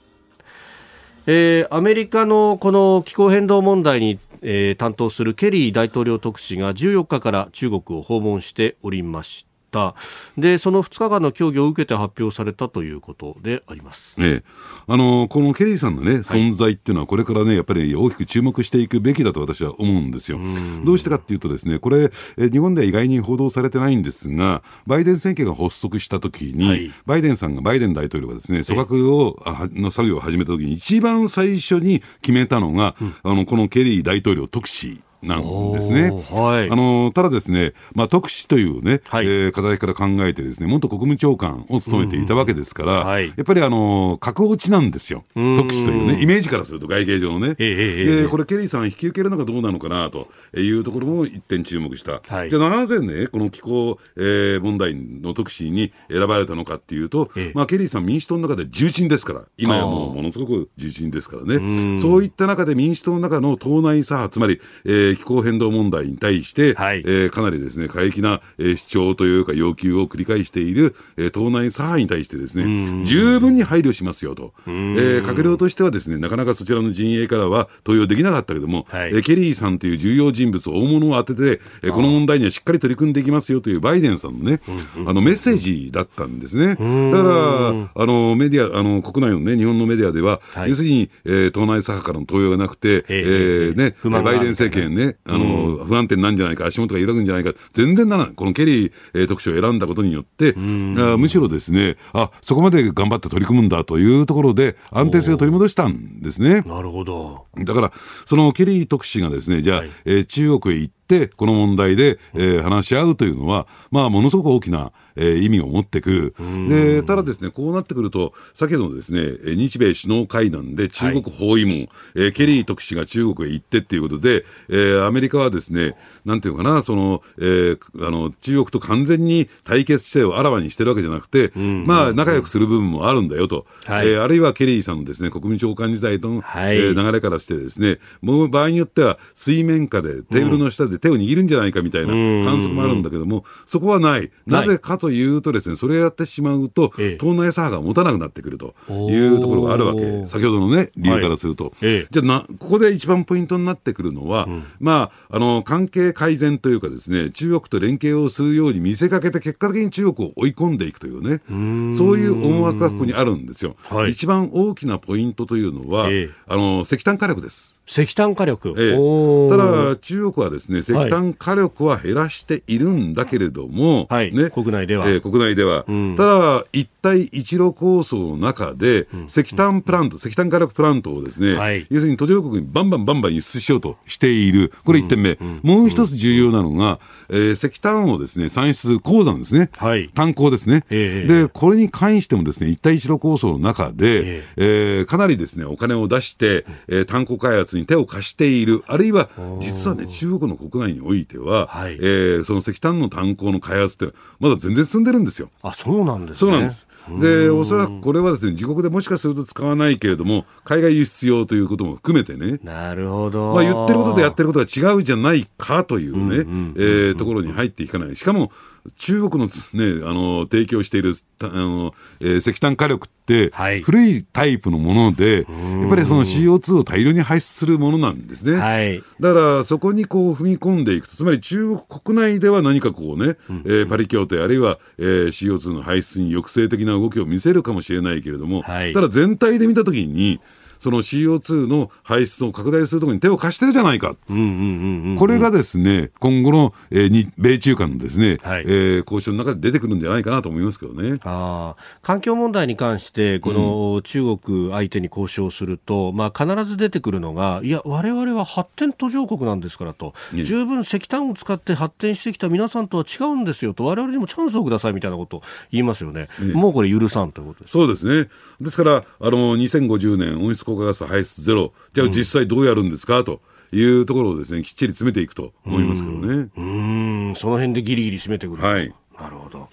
[1.30, 10.42] えー、アメリカのこの気候変動問題に、えー、担当するケリー大統領特使が14日から中国を訪問しておりましたした。
[10.42, 14.44] でその2日間の協議を受けて発表されたということであります、ええ、
[14.88, 20.40] あのこのケリーさんの、ね、存在っていうのは、これからね、やっぱり大きく注目していくべきだと私は思うんですよ。
[20.84, 29.42] どうしてかっていうと、ですねこれ、え日本では意外に報道されてないんですが、バイデン政権が発足したときに、はい、バイデンさんが、バイデン大統領がですね組閣を
[29.74, 36.12] の作業を始めたときに、一番最初に決めたのが、うん、あのこのケリー大統領特使なんですね。
[36.32, 47.56] はい、あのただですね、まあ、特使というね、はい、えー、課題から考えてですね、元国務長官を務めていたわけですから、うんはい、やっぱりあの格落ちなんですよ、特使というね、イメージからすると外形上のね。
[47.60, 52.22] えー、これ、ケリーさん引き受けるのかどうなのかなというところも一点注目した。
[52.28, 62.00] はい、じゃあなぜね、この気候、えー、問題の特使に選ばれたのかっていうと、えー、まあ、ケリーさん民主党の中で重鎮ですから、今やもうものすごく重鎮ですからね。
[62.00, 74.54] そういった中で民主党の中の党内左派、つまり、えー、気候変動問題に対して、はい、えー、かなりですね、過激な、えー、主張というか要求を繰り返している、えー、党内左派に対してですね、十分に配慮しますよと。
[74.68, 84.62] えー、閣僚としてはですね、なかなかそちらの陣営からは投与できなかったけども、はい、えー、ケリーさんという重要人物、大物を当てて、えー、この問題にはしっかり取り組んでいきますよというバイデンさんのね、
[85.06, 86.70] あのメッセージだったんですね。
[86.70, 98.34] だから、あのメディア、あの国内のね、日本のメディアでは、はい、要するに、えー、党内左派からの投与がなくて、えー、ね、バイデン政権ね、あの、不安定なんじゃないか、足元が揺らぐんじゃないか、全然ならない。
[98.36, 106.62] このケリー、えー、特使を選んだことによって、あむしろですね、あ、そこまで頑張って取り組むんだというところで、安定性を取り戻したんですね。
[106.62, 107.46] なるほど。
[107.58, 107.92] だから、
[108.26, 116.36] そのケリー特使がですね、じゃあ、はい、えー、中国へ行って、この問題で、えー、話し合うというのは、まあ、ものすごく大きな、えー、意味を持ってくる。
[116.70, 133.66] で、ただですね、こうなってくると、先ほどのですね、日米首脳会談で中国包囲網、はい、えー、ケリー特使が中国へ行ってっていうことで、えー、アメリカはですね、なんていうかな、その、えー、あの、中国と完全に対決姿勢をあらわにしてるわけじゃなくて、まあ、仲良くする部分もあるんだよと。
[133.86, 142.08] はい、えー、あるいはケリーさんのですね、国務長官時代との、はい、えー、流れからしてですね、もう場合によっては水面下でテーブルの下で手を握るんじゃないかみたいな
[142.46, 144.32] 観測もあるんだけども、そこはない。
[144.46, 148.76] なぜかというとですね、それをやってしまうと、党内左派が持たなくなってくると
[149.10, 150.28] いうところがあるわけ。
[150.28, 151.74] 先ほどのね、理由からすると。
[151.80, 163.76] はい、じゃあな、ここで一番ポイントになってくるのは、うん、まあ、あの、関係改善というかですね、中国と連携をするように見せかけて、結果的に中国を追い込んでいくというね、うそういう思惑がここにあるんですよ。
[163.89, 167.77] はい、一番大きなポイントというのは、えー、あの、石炭火力です。
[167.88, 205.50] 石炭火力、ええ、ただ、中国はですね石炭火力は減らしているんだけれども、はい、ね、国内では、えー、国内では、うん、ただ、一帯一路構想の中で、石炭プラント、石炭火力プラントをですね、はい、要するに途上国にバンバンバンバン輸出しようとしている、これ1点目、うん、もう一つ重要なのが、えー、石炭をですね産出、鉱山ですね、はい、炭鉱ですね、えー、で、これに関してもですね一帯一路構想の中で、えー、えー、かなりですねお金を出して、えー、炭鉱開発に手を貸している、あるいは実はね、中国の国内においては、はい、えー、その石炭の炭鉱の開発って、まだ全然進んでるんですよ。
[205.62, 206.88] あそうなんです、ね、そうなんです
[207.20, 213.54] で、おそらくこれはですね、自国でもしかすると使わないけれども、海外輸出用ということも含めてね、なるほど。
[213.54, 218.15] まあ言ってることとやってることは違うじゃないかというね、えところに入っていかない。
[218.15, 218.52] しかも、
[218.96, 228.58] 中国の,、ね、あの提供しているあの、えー、石炭火力って、はい、古いタイプのもので、やっぱりその CO2 を大量に排出するものなんですね。
[228.58, 240.40] はい、だからそこにこう踏み込んでいくと、つまり中国国内では何かこうね、うん、えー、パリ協定、あるいは、えー、CO2 の排出に抑制的な動きを見せるかもしれないけれども、はい、ただ全体で見たときに、
[240.80, 251.20] その CO2 の排出を拡大するところに手を貸してるじゃないか、これがですね今後の、えー、米中間のですね、はい、えー、交渉の中で出てくるんじゃないかなと思いますけどね。
[251.24, 267.72] あ環境問題に関して、この中国相手に交渉すると、うん、まあ、必ず出てくるのが、いや、われわれは発展途上国なんですからと、十分石炭を使って発展してきた皆さんとは違うんですよと、われわれにもチャンスをくださいみたいなことを言いますよね、もうこれ、許さんということです。
[267.72, 268.30] そうですね、
[268.62, 273.40] ですから、あの2050年、温室効果ガス排出ゼロ、じゃあ実際どうやるんですか、と。
[273.74, 276.50] いうところをですねきっちり詰めていくと思いますけどね。
[276.56, 278.64] うんその辺でギリギリ締めてくる。
[278.64, 278.94] はい。
[279.20, 279.68] なるほど。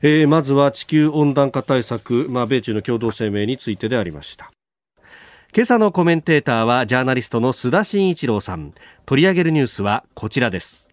[0.00, 4.50] えー、まずは地球温暖化対策、まあ、米中の共同声明についてでありました。
[5.54, 8.72] 今朝のコメンテーターはジャーナリストの須田慎一郎さん。
[9.04, 10.88] 取り上げるニュースはこちらです。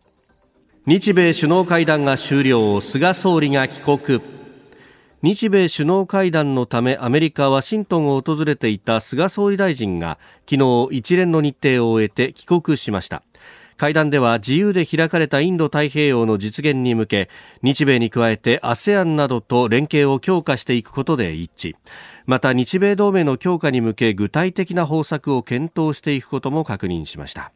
[0.86, 4.41] 日米首脳会談が終了、菅総理が帰国。
[5.24, 10.18] 日米首脳会談のためアメリカ・ワシントンを訪れていた菅総理大臣が
[10.50, 13.22] 昨日一連の日程を終えて帰国しました。
[13.78, 17.30] 会談では自由で開かれたインド太平洋の実現に向け
[17.62, 21.76] 日米に加えて ASEAN などと連携を強化していくことで一致。
[22.26, 27.52] また日米同盟の強化に向け具体的な方策を検討していくことも確認しました。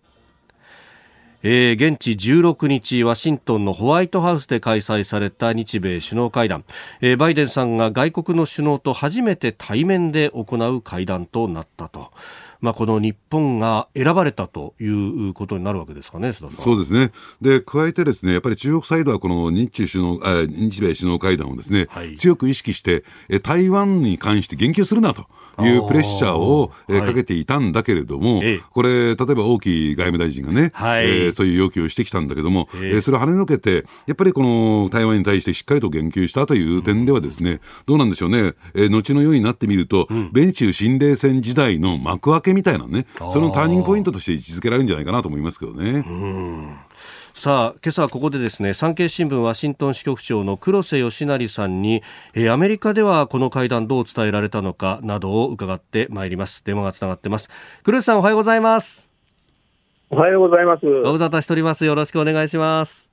[1.43, 6.65] えー、現地16日ワシントンのホワイトハウスで開催された日米首脳会談、
[7.01, 12.11] えー、バイデンさんが外国の首脳と初めて対面で行う会談となったと。
[12.61, 17.11] まあ、この日本が選ばれたということになるわけですかね、そうですね。
[17.39, 23.03] で、加えてですね、やっぱり中国サイドはこの日中首脳、あ日米首脳会談をですね、はい、強く意識して、
[23.43, 25.27] 台湾に関して言及するなと。
[25.61, 46.05] いうプレッシャーを、えー、かけていたんだけれども、はい、これ、例えば王毅外務大臣がね、はい、えー、そういう要求をしてきたんだけども、えー、それを跳ねのけて、やっぱりこの台湾に対してしっかりと言及したという点ではですね、うん、どうなんでしょうね、えー、後のようになってみると、うん、米中新冷戦時代の幕開けみたいなね、そのターニングポイントとして位置づけられるんじゃないかなと思いますけどね。
[47.35, 52.01] うんさあ今朝はここでですね産経新聞ワシントン支局長の黒瀬義成さんに、
[52.33, 56.63] えー、アメリカではこの会談どう伝えられたのかなどを伺ってまいります。
[56.63, 57.49] 電話がつながってます。
[57.83, 59.09] 黒瀬さんおはようございます。
[60.09, 60.85] おはようございます。
[60.85, 61.83] ご無沙汰しております。
[61.85, 63.11] よろしくお願いします。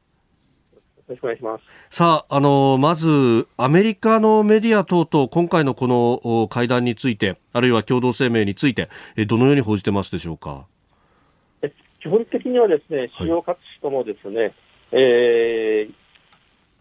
[0.73, 1.65] よろしくお願いします。
[1.91, 8.89] さあ、あの、まず、アメリカのメディア等々、今回のこの会談について、あるいは共同声明について、
[9.27, 10.67] どのように報じてますでしょうか？
[12.03, 14.53] 基本的にはですね、主要各紙ともですね、はい、
[14.91, 15.93] えー、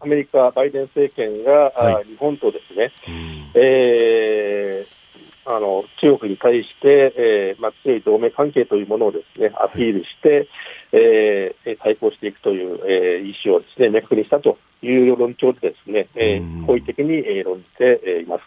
[0.00, 10.48] アメリカ、バイデン政権が、はい、日本とですね、うん、えー、あの中国に対して、えーまあ、強い同盟関係というものをですねアピールして、はい、
[10.92, 18.42] えー、対抗していくという、えー、意思をですね明確にしたという論調でですね、えー、好意的に、えー、論じています。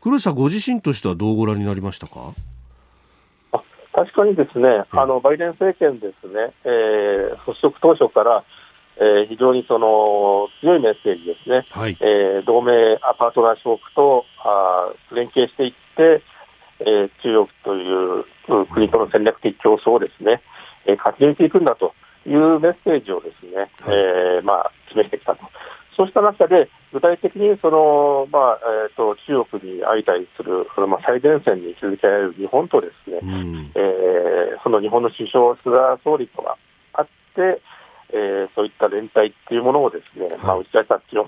[0.00, 2.14] 黒石さん、ご自身としてはどうご覧になりましたか？
[2.28, 2.59] あ
[3.92, 8.44] 確かにですね、あのバイデン政権ですね、えー、発足当初から、
[8.96, 12.72] えー、非常にその強いメッセージですね、はい、えー、同盟
[13.18, 16.22] パートナー諸国とあ連携していって、
[16.80, 20.40] えー、中国という国との戦略的競争をですね、
[20.86, 21.94] えー、勝ち抜いていくんだと
[22.26, 25.40] いうメッセージをですね、はい、えー、まあ、示してきたと。
[26.00, 36.56] そうした中で、具体的にその、まあえーと、中国に相対するその、まあ、最前線に位置づけられる日本とですね、うん、えー、その日本の首相、菅総理とは
[36.94, 37.04] あっ
[37.36, 37.60] て、
[38.12, 41.24] えー、そういった連帯っていうものをですね、はい、まあ、打ち出したっていう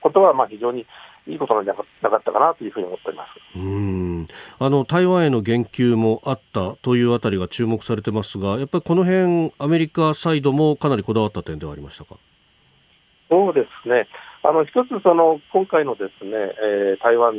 [0.00, 0.86] ことは、まあ、非常に
[1.28, 3.58] いいことなんじゃなかったかなというふうに思っております。
[3.58, 4.26] うん。
[4.58, 12.16] あの台湾への言及もあったというあたりが注目されてますが、やっぱりこの辺アメリカサイドもかなりこだわった点ではありましたか？
[13.28, 14.08] そうですね。
[14.42, 17.34] あの一つその今回のですね、えー、台湾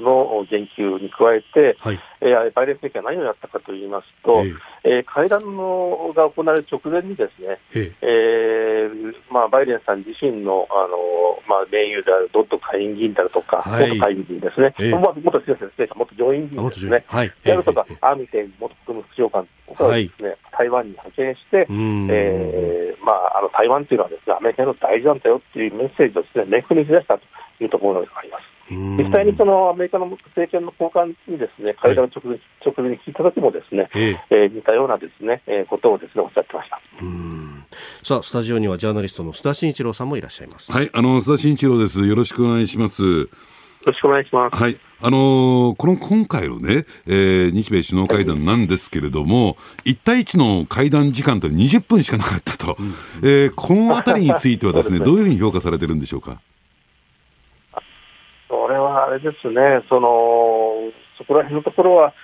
[0.00, 8.02] の言及に加えて、はい、えー、バイデン政権は何をやったかといいますと、えー、えー、会談のが行われる直前にですね、ええ。
[8.88, 10.96] ー、まあ、バイデンさん自身のあの、
[11.48, 27.24] まあ、盟友であるドット下院議員であるとか、はい、元会議員ですね、えー、元先生、元上院議員ですね、はい、であるとか、アーミテン元国務副長官とかですね、はい、台湾に派遣して、えーまあ、あの台湾というのはですねアメリカの大事なんだよっていうメッセージをですね明確に示したと
[27.60, 28.31] いうところがあります。
[28.70, 36.80] 実際にそのアメリカの政権の高官にですね会談直前,、直前に聞いた時もですね、ええー、似たようなですね、えー、ことをですねおっしゃってました。
[38.04, 40.72] さあスタジオにはジャーナリストの須田慎一郎さんもいらっしゃいます。
[40.72, 42.06] はい、あの須田慎一郎です。
[42.06, 43.28] よろしくお願いします。
[43.82, 44.56] よろしくお願いします。
[44.56, 44.78] はい。
[45.00, 56.40] あのー、この今回のね、えー、日米首脳会談なんですけれども、1対1の会談時間と20分しかなかったと、うん、えー、このあたりについてはですね、どういうふうに評価されてるんでしょうか？
[58.92, 62.14] あれですね、そのそこら辺のところは、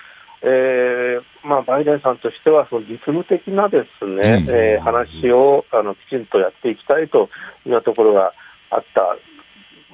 [0.43, 7.29] えーまあ、バイデンさんとしては、その実務的なですね、うん、えー、話をあのきちんとやっていきたいと
[7.67, 8.33] いうところが
[8.71, 9.17] あった、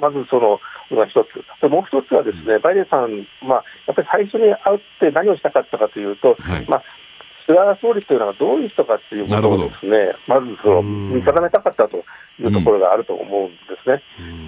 [0.01, 0.61] まずその、
[0.93, 6.83] が一つ、もう一つはですね、バイデンさん、まあ、やっぱり最初に会って何をしたかったかというと、はい、まあ、
[7.47, 12.05] 菅総理というのはどういう人かということをですね、まずその見定めたかったと
[12.41, 14.03] いうところがあると思うんですね。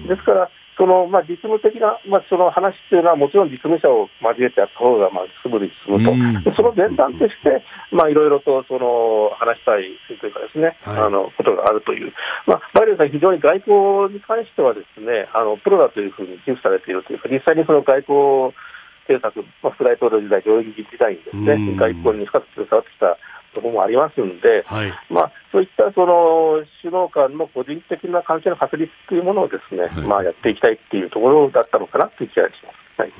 [0.07, 12.13] ですから、そのまあ、実務的な、まあ、その話っていうのは、もちろん実務者を交えてやった方がまあスムーズに進むと、その前段として、まあ、いろいろとその話したいというかですね、はい、あのことがあるという、
[12.45, 18.53] まあ、バイデンさん、非常に外交に関してはですね、あのプロだというふうに寄付されているというか、実際にその外交
[19.09, 23.17] 政策、まあ、副大統領時代、上院議時代にですね、外交に深く携わってきた
[23.57, 32.75] ところもありますんで、はい、まあ、そういったその首脳間の個人的な関係の確立というものをですね、はい、まあ、やっていきたいっていうところだったのかなという気がします。
[32.97, 33.11] はい、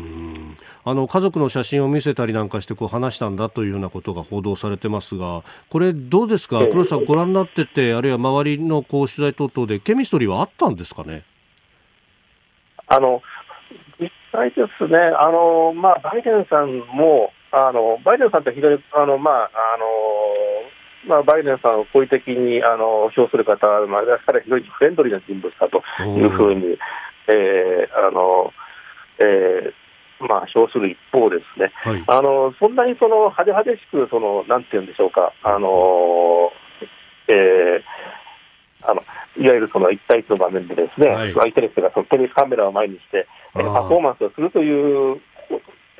[0.86, 11.24] あの家族の写真を見せたりなんかしてこう話したんだというようなことが報道されてますが、これ、どうですか、黒田さん、ご覧になってて、あるいは周りのこう取材等々で、ケミストリーはあったんですかね？
[12.88, 13.22] あの
[14.00, 19.86] 実際ですね、あのまあ、バイデンさんも、あのバイデンさんって非常にあの、まああの
[21.08, 26.78] まあ、バイデンさんを好意的にあの評する方、まあ、ですから非常にフレンドリーな人物だというふうに、
[27.28, 28.52] えーあの
[29.20, 29.74] えー
[30.20, 36.50] まあ、評する一方ですね、はい、あのそんなにその派手派手しくその、なんていうんでしょうか、あの
[37.30, 39.02] えー、あの
[39.38, 45.22] いわゆるその1対1の場面でですね、はい、相手の人がそのテレビカメラを前にして、パフォーマンスをするという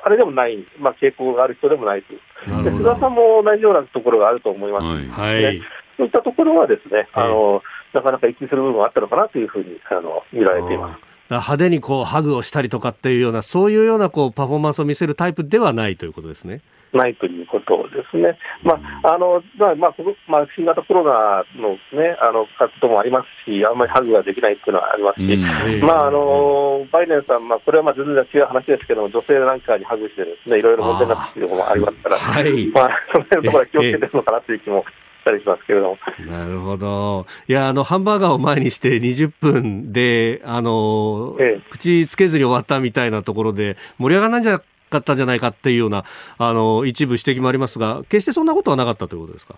[0.02, 4.84] あれでもない、まあ、傾向がある人でもないという、で菅さんも同じようなところがあると思います。
[4.84, 5.60] ので、はい、
[5.96, 11.08] そういったところはですね、あのなかなか一致する部分があったのかなというふうにあの見られています。
[11.30, 16.60] 派手にこうハグをしたりとかっていうような、そういうようなこうパフォーマンスを見せるタイプではないということですね。
[16.92, 18.38] ないということですね。
[18.62, 19.94] まあ、あの、まあ、まあ、
[20.26, 34.84] まあ、新型コロナのね、あの、活動もありますし、あんまりハグができないっていうのはありますし、まあ、あの、バイデンさん、まあ、これはまあ、全然違う話ですけども、女性なんかにハグしてですね、いろいろ問題になっているところもありますから、はい、まあ、その辺のところは気をつけてるのかなという気も。
[35.28, 35.98] たりしますけれども。
[36.26, 37.26] なるほど。
[37.46, 46.04] いや、あの、ハンバーガーを前にして20分で、あの、ええ、口つけずに終わったみたいなところで、盛り上がらないんじゃかったんじゃないかっていうような
[46.38, 49.56] あの一部指摘もありますが、決してそんなことはなかったということですか？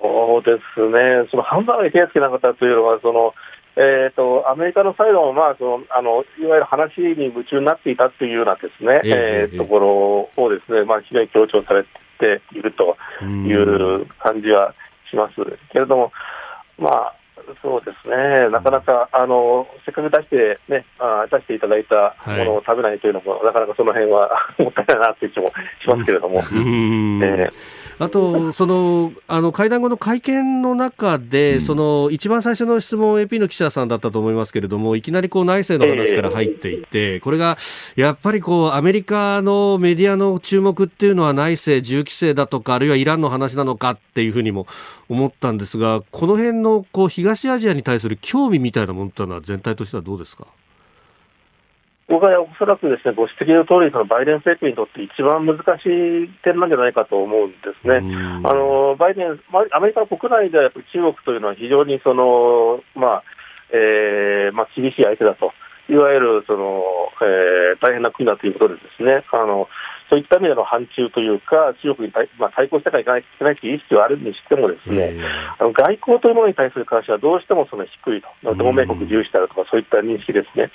[0.00, 3.34] そうですね、そのハンバーガーに手をつけなかったというのは、その
[3.76, 14.74] えーと、アメリカのサイドも、まあ、そのあのいわゆる話に夢中になっていたというようなですね、えー、えー、ところをですね、まあ、非常に強調されているという感じは
[15.10, 15.34] します。
[15.72, 16.12] けれども、
[16.78, 17.16] まあ、
[17.62, 25.52] そうですね、なかなか、あのせっかく出して、ね、あ出していただいたものを食べないというのも、はい、なかなかその辺は もったいないなという気もし
[25.88, 26.42] ますけれども。
[27.24, 27.48] え
[27.98, 37.56] あと、そのあの会談後の会見の中で、うん、その一番最初の質問、AP の記者さんだったと思いますけれども、いきなりこう内政の話から入っていて、えー、これが
[37.94, 44.66] やっぱりこうアメリカのメディアの注目っていうのは内政、銃規制だとか、あるいはイランの話なのかっていうふうにも
[45.08, 50.46] 思ったんですが、この辺のこう東アジアに対する興味みたいなものというのは、全体としてはどうですか？
[52.06, 58.04] 僕はおそらくですねご指摘の通り、そり、バイデン政権にとって一番難しい点なんじゃないかと思うんですね。
[58.44, 59.40] あのバイデン、
[59.72, 63.24] アメリカ国内ではやっぱり中国というのは非常にその、まあ
[63.72, 65.52] えーまあ、厳しい相手だと。
[65.88, 66.84] いわゆるその、
[67.20, 69.68] えー、大変な国だということでですね、あの
[70.10, 75.16] そういった意味での反中というか、中国に対,、まあ、対抗していかないといけないという意識はあるにしても、ですね、
[75.58, 80.70] あの外交というものに対する関心はどうしてもその低いと、同盟国重視であるとか、そういった認識ですね。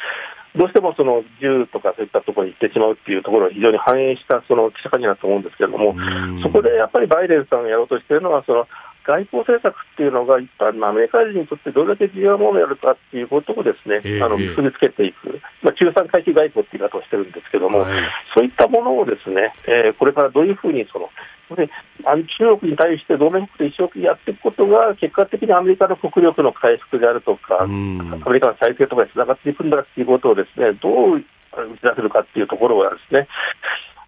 [0.55, 5.93] どうしてもその銃とかそういったところに行ってしまうっていうところを非常に反映したその記者会見だと思うんですけれども、
[6.41, 8.67] そこでやっぱりバイデンさんがやろうとしているのは、その
[9.05, 18.01] 外交政策っていうのが、一般のアメリカ人にとってどれだけ重要なものをやるかっていうことをですね、えー、あの結びつけていく、まあ、中産階級外交っていう言い方をしてるんですけども、はい、
[18.35, 21.09] そういったものをですね、えー、これからどういうふうにその、
[21.55, 21.69] で
[22.05, 33.27] 中国に対して同盟国で一生懸命やっていくことが、結果的にアメリカの国力の回復であるとか、アメリカの再生とかにつながっていくんだということをですね、どう打ち出せるかっていうところはですね、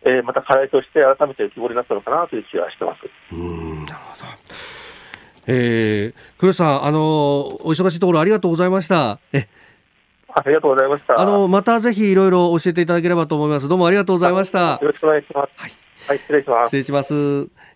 [0.03, 3.01] えー、また課題として改めて浮き彫りになったのかなという気がしてます。
[3.33, 4.40] うんなるほど
[5.47, 9.19] えー、黒さん、あのお忙しいところありがとうございました。
[9.33, 9.47] え
[10.33, 11.19] ありがとうございました。
[11.19, 13.67] あのまたぜひいろいろ教えていただければと思います。
[13.67, 14.79] どうもありがとうございました。
[14.81, 15.49] よろしくお願いします。
[15.55, 15.71] はい、
[16.07, 16.67] はい、失礼します。
[16.67, 17.13] 失礼します。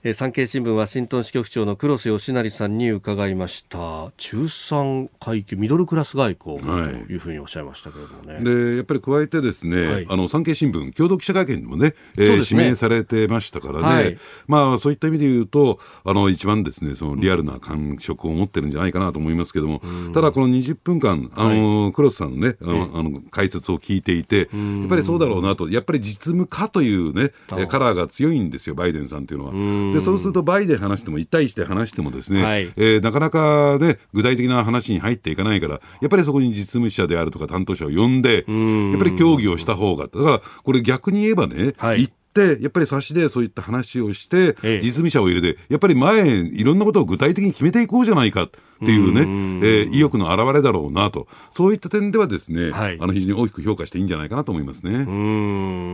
[0.07, 4.11] えー、産経新聞ワシントン支局長の黒瀬義成さんに伺いました。
[4.17, 14.17] 中産階級ミドルクラス外交というふうにおっしゃいましたけれどもね、はい、でやっぱり加えてですね、はい、あの産経新聞共同記者会見にもね、えー、ね、指名されてましたからね、はい、
[14.47, 24.43] まあそういった意味で言うとあの一番ですねそのリアルな感触を持ってるんじゃないかなと思いますけども、うん、ただこの20分間あの、黒瀬さんのねあのあの解説を聞いていて、や
[24.85, 27.31] っぱりそうだろうなとやっぱり実務家というね
[27.67, 29.93] カラーが強いんですよバイデンさんっていうのは。
[29.93, 42.11] でそうするとバイデンで話しても、1対1で話してもですね、はい、えー、なかなかね、具体的な話に入っていかないから、やっぱりそこに実務者であるとか担当者を呼んで、やっぱり協議をした方が、だからこれ逆に言えばね、はい、
[42.41, 48.49] やっぱり差しでそういった話をして、実務者を入れて、やっぱり前、いろんなことを具体的に決めていこうじゃないか。
[48.75, 49.21] っていうね、
[49.65, 54.91] えー、意欲の表れだろうなと、そういった点ではですね、はい、あの非常に大きく評価していいんじゃないかなと思いますね。
[54.91, 55.11] う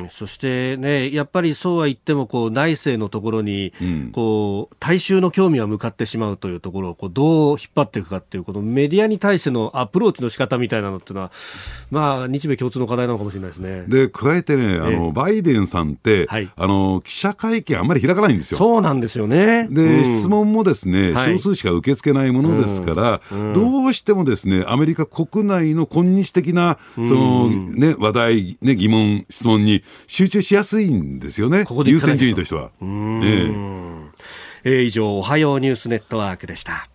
[0.05, 3.71] んそしてね、やっぱりそうは言っても、こう内政のところに、
[4.13, 11.31] こう大衆の興味は向かってしまうというところをこうどう引っ張っていくかっていう、このメディアに対してのアプローチの仕方みたいなのっていうのは、
[11.91, 13.83] まあ、日米共通の課題なのかもしれないですね。
[13.87, 18.57] で、加えてね、あの、バイデンさんって、はい、あの、記者会見あんまり開かないんですよ。
[18.57, 19.67] そうなんですよね。
[19.69, 32.71] で、うん、質問もですね、少数しか受け付けないものですから、うん、どうしてもですねアメリカ国内の今日的なその、ね、話題、ね、疑問、質問に集中しやすいんですよね、ここ優先順位としては。
[32.81, 34.01] えー、
[34.63, 36.87] えー、以上、おはようニュースネットワークでした。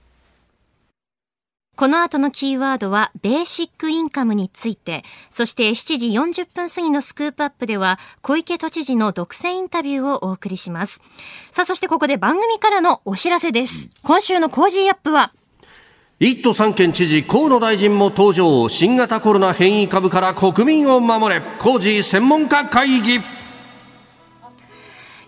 [1.76, 11.02] この後のキーワードは、ベーシックインカムについて、そして7時40分過ぎのスクープアップでは、小池都知事の独占インタビューをお送りします。
[11.50, 13.90] さあ、そしてここで番組からのお知らせです。
[14.02, 15.34] 今週の Cozy Up は、
[16.18, 23.20] 1都3県知事河野大臣も登場新型コロナ変異株から国民を守れコージー専門家会議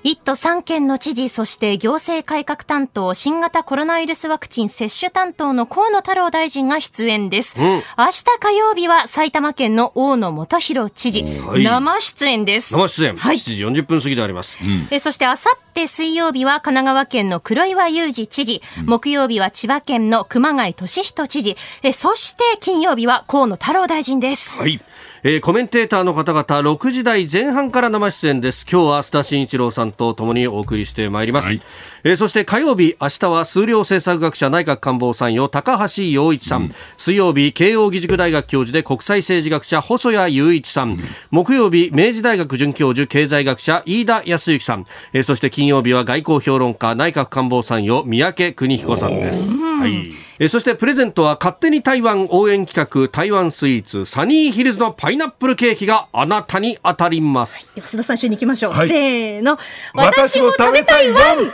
[0.05, 7.57] 1都3県の知事、そして行政改革担当、新型コロナウイルスワクチン接種担当の河野太郎大臣が出演です。
[7.59, 12.75] うん、明日火曜日は埼玉県の大野元弘知事、はい、生出演です。
[12.75, 13.17] 生出演。
[13.17, 13.37] はい。
[13.37, 14.59] 7時40分過ぎであります。
[14.63, 24.61] うん、えそしてあさって水曜日は神奈川県の黒岩祐二知事、うん、木曜日は千葉県の熊谷俊人知事、えそして金曜日は河野太郎大臣です。
[24.61, 24.81] はい。
[25.25, 28.67] えー、コメンテーターの方々6時台前半から生出演です。
[28.71, 31.61] 今日は須田慎一郎さんとともにお送りしてまいります、はい、
[32.05, 40.99] えー、そして火曜日明日は数量政策学者内閣官房参与高橋洋一さん、うん、水曜日慶應義塾大学教授で国際政治学者細谷雄一さん、うん、
[41.31, 59.59] 木曜日明治大学准教授経済学者飯田康之さん、えー、そして金曜日は外交評論家内閣官房参与三宅邦彦さんです、はい、えそしてプレゼントは勝手に台湾応援企画台湾スイーツサニーヒルズのパイナップルケーキがあなたに当たります、はい、では須田さん一緒に行きましょう、はい、せーの。
[59.95, 61.53] 私も食べたいワン。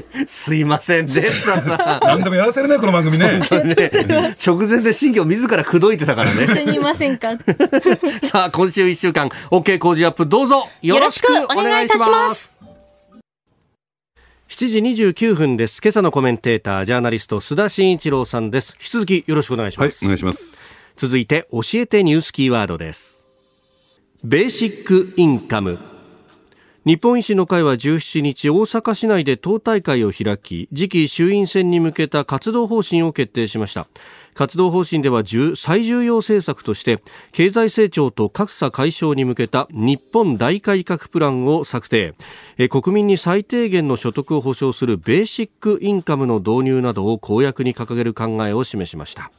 [0.26, 1.60] すいませんでした。
[1.60, 3.26] さ 何でもやらせるねこの番組ね。
[3.38, 3.44] ね
[4.44, 6.44] 直前で新業自ら口説いてたからね。
[6.44, 7.36] 一緒にいませんか？
[8.22, 10.68] さあ今週一週間 OK 工事アップどうぞ。
[10.80, 12.61] よろしくお願いいたします
[14.52, 15.80] 7時29分です。
[15.82, 18.76] 今朝のコメンテータージャーナリスト須田慎一郎さんです。
[18.78, 20.76] 引き続きよろしくお願いします、はい、お願いします。
[20.94, 23.24] 続いて教えてニュースキーワードです。
[24.22, 25.78] ベーシックインカム。
[26.84, 33.86] 日本維新の会は17日大阪市内で党大会を開き次期衆院選に向けた活動方針を決定しました
[34.34, 35.22] 活動方針では
[35.54, 37.02] 最重要政策として
[37.32, 42.14] 経済成長と格差解消に向けた日本大改革プランを策定。
[42.70, 49.30] 国民に最低限の所得を保障するベーシックインカムの導入などを公約に掲げる考えを示しました。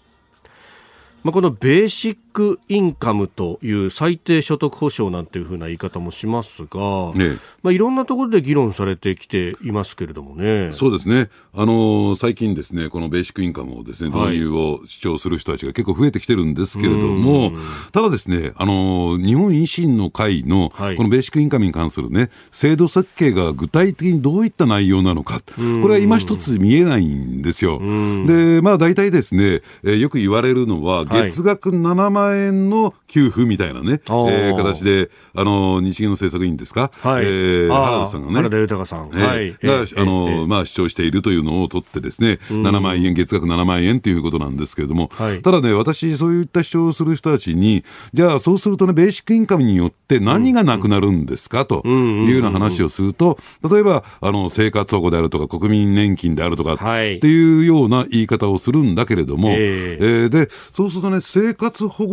[1.24, 10.72] まあ、このベーシックインカムという最低所得保障なんていうふうな言い方もしますが、ねまあ、いろんなところで議論されてきていますけれどもね。
[10.72, 11.30] そうですね。
[11.54, 17.54] あのー、最近ですね、このベーシックインカムをですね、導入を主張する人たちが結構増えてきてるんですけれども、はい、
[17.92, 27.80] ただですね、あのー、日本維新の会のこのベーシックインカムに関するね、制度設計が具体的にどういった内容なのか、これは今一つ見えないんですよ。
[28.26, 34.00] で、まあ大体ですね、えー、よく言われるのは、月額7万円の給付みたいなね、はい、
[34.34, 53.38] えー、形で、あの、日銀の政策委員ですか、はい、えー、原田さんがね、原田豊さん、えー、はい、が、あの、まあ、主張しているというのを取ってですね、うん、7万円、月額7万円ということなんですけれども、はい、ただね、私、そういった主張をする人たちに、じゃあ、そうするとね、ベーシックインカムによって何がなくなるんですか、というような話をすると、
[53.70, 62.13] 例えば、あの、生活保護であるとか、国民年金であるとか、はい、っていうような言い方をするんだけれども、えー、えー、で、そうするとね、生活保護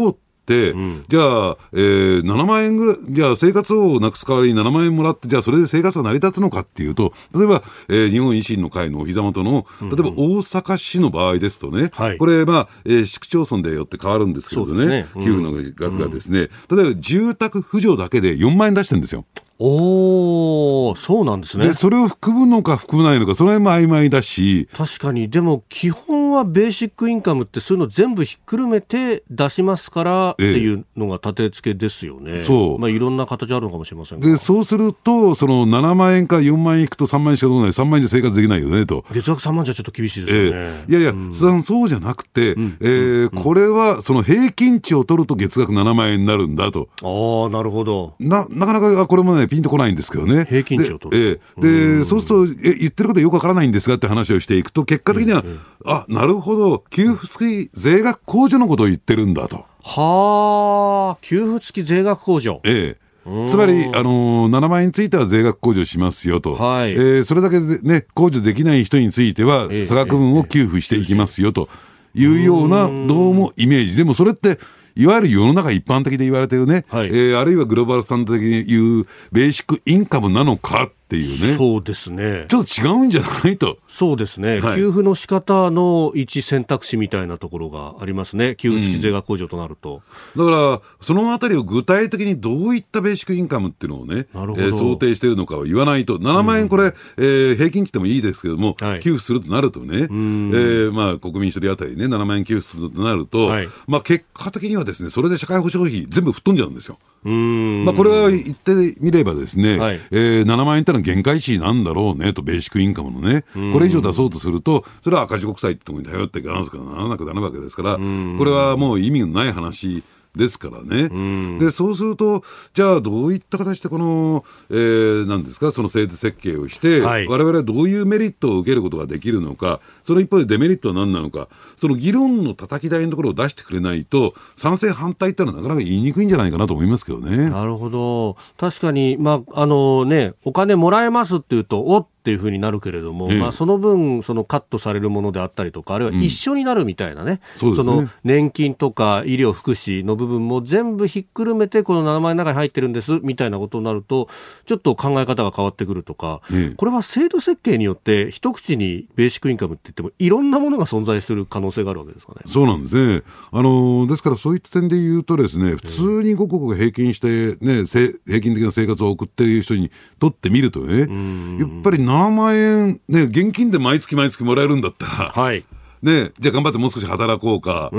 [0.71, 15.07] うん、じゃあ、えー、7万円ぐらい、じゃあ生活をなくす代わりに7万円もらって、じゃあそれで生活が成り立つのかっていうと、例えば、えー、日本維新の会のお膝元の、例えば大阪市の場合ですとね、うんうん、これ、まあ、えー、市区町村でよって変わるんですけどね、ね。
[15.15, 19.25] 給付の額がですね、例えば住宅扶助だけで4万円出してるんですよ。
[19.63, 21.69] おそうなんですね。
[21.69, 24.69] でそれを含むのか含まないのかその辺も曖昧だし。
[24.75, 25.29] 確かに。
[25.29, 32.79] でも基本はベーシックインカムってそういうの全部ひっくるめて出しますからっていうのが立て付けですよね、ええ、そう。
[32.79, 39.05] まあいろんな形あるのかもしれませんでそうするとその7万円から4万円いくと3万円しかどうない3万円じゃ生活できないよねと。
[39.13, 46.89] 月額3万じゃちょっと厳しいですよね、えいやいや、うん、そうじゃなくて、うん、えーうん、これはその平均値を取ると月額7万円になるんだと。
[47.03, 48.15] ああなるほど。
[48.19, 50.37] ななかなかこれもねピンとこないんですけどね。
[50.37, 50.47] ね。
[50.49, 51.41] 平均値を取る。
[51.57, 55.45] えー、で、そうすると、え、言ってることよくわからないんですがって話をしていくと、結果的には、
[55.85, 59.67] あ、なるほど、給付付き税額控除のことを言ってるんだと。
[59.83, 62.61] はあ、給付付き税額控除。
[62.65, 63.11] ええ。
[63.47, 71.69] つまり、あのー、7万円については税額控除しますよと、はい、えー、それだけで、ね、控除できない人については、差額分を給付していきますよと
[72.15, 74.59] いうような、どうもイメージ、でもそれって、
[75.01, 81.57] いわゆる世の中一般的で言われてるね、はい、えー、あるいはグローバルスタンダード的に言うベーシックインカムなのかっていうね。
[81.57, 82.47] そうですね。
[82.49, 83.59] ちょっと違うんじゃない？
[83.59, 83.79] と。
[83.89, 84.61] そうですね。
[84.61, 88.55] はい、給付の仕方の一選択肢みたいなところがありますね。
[88.55, 90.03] 給付付き税額控除となると。
[90.37, 107.01] うん、だから、そのあたりを具体的にどういったベーシックインカムっていうのをね、えー、想定しているのかを言わないと、7万円これ、うん、えー、平均値でもいいですけども、はい、給付するとなるとね、えー、まあ、国民一人当たりね、7万円給付するとなると、はい、まあ、結果的にはですね、それで社会保障費全部吹っ飛んじゃうんですよ。
[107.23, 116.61] まあ、これは言ってみればですね、はい、えー、7万円ってのは限界値なんだろうねと、ベーシックインカムのね、これ以上出そうとすると、それは赤字国債ってところに頼っていかな
[116.97, 120.03] らなくなるわけですから、これはもう意味のない話
[120.37, 137.51] ですからね、うん、でそうすると、じゃあどういった形でこの、えー、なんですか、その制度設計をして、われわれはどういうメリットを受けることができるのか、その一方でデメリットは何なのか、その議論の叩き台のところを出してくれないと、賛成、反対ってのはなかなか言いにくいんじゃないかなと思いますけどね。
[137.51, 138.37] なるほど。
[138.57, 154.29] 確かに、まああのね、お金もらえますっていうと、おっっていうふうになるけれども、ええ、まあ、その分、そのカットされるものであったりとか、あるいは一緒になるみたいなね、うん、その年金とか医療、福祉の部分も全部ひっくるめて、この7万円の中に入ってるんですみたいなことになると、
[154.67, 162.43] ちょっと考え方が変わってくるとか、え、これは制度設計によって、一口にベーシックインカムって言っても、いろんなものが存在する可能性があるわけですかね。
[162.45, 163.23] そうなんですね。
[163.51, 175.65] あのですからそういった点で言うとですね、普通にごくごく平均して、ね、平均的な生活を送っている人にとってみるとね、やっぱり7 7万円、ね、現金で毎月毎月もらえるんだったら、はい。
[176.03, 177.99] ね、じゃあ頑張ってもう少し働こうか、で、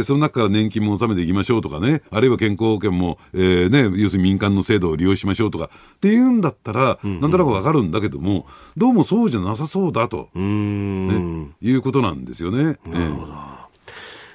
[0.00, 5.66] ー、その中から年金も納めていきましょうとかね、あるいは健康保険も、えー、ね、要するに民間の制度を利用しましょうとか
[5.96, 8.46] っていうんだったら、うんうん、なんとなくわかるんだけども、
[8.78, 12.64] どうもそうじゃなさそうだと、ね、いうことなんですよね。
[12.64, 13.32] なるほど。
[13.32, 13.51] えー、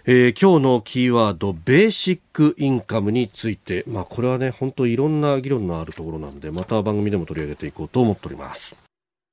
[0.09, 8.77] え今日のキーワードベーシックインカムについて、まあ、これはね本当いろんな議論のあるところなんでまた番組でも取り上げていこうと思っております。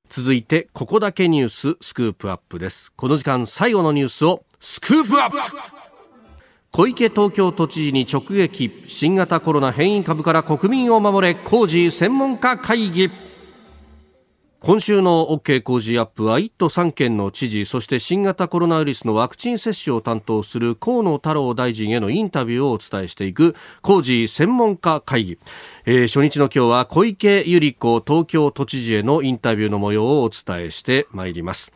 [0.09, 2.91] 続いてここだけニューススクープアップです。
[2.91, 5.37] この時間最後のニュースをスクープアップ。
[6.73, 8.83] 小池東京都知事に直撃。
[8.87, 13.09] 新型コロナ変異株から国民を守れ工事専門家会議。
[14.65, 25.39] 今週の OK 工事アップは1都3県の知事そして新型コロナウイルスのワクチン接種を担当する河野太郎大臣へのインタビューをお伝えしていく工事専門家会議、
[25.85, 31.71] えー、初日の今日は小池百合子東京都知事へのインタビューの模様をお伝えしてまいります、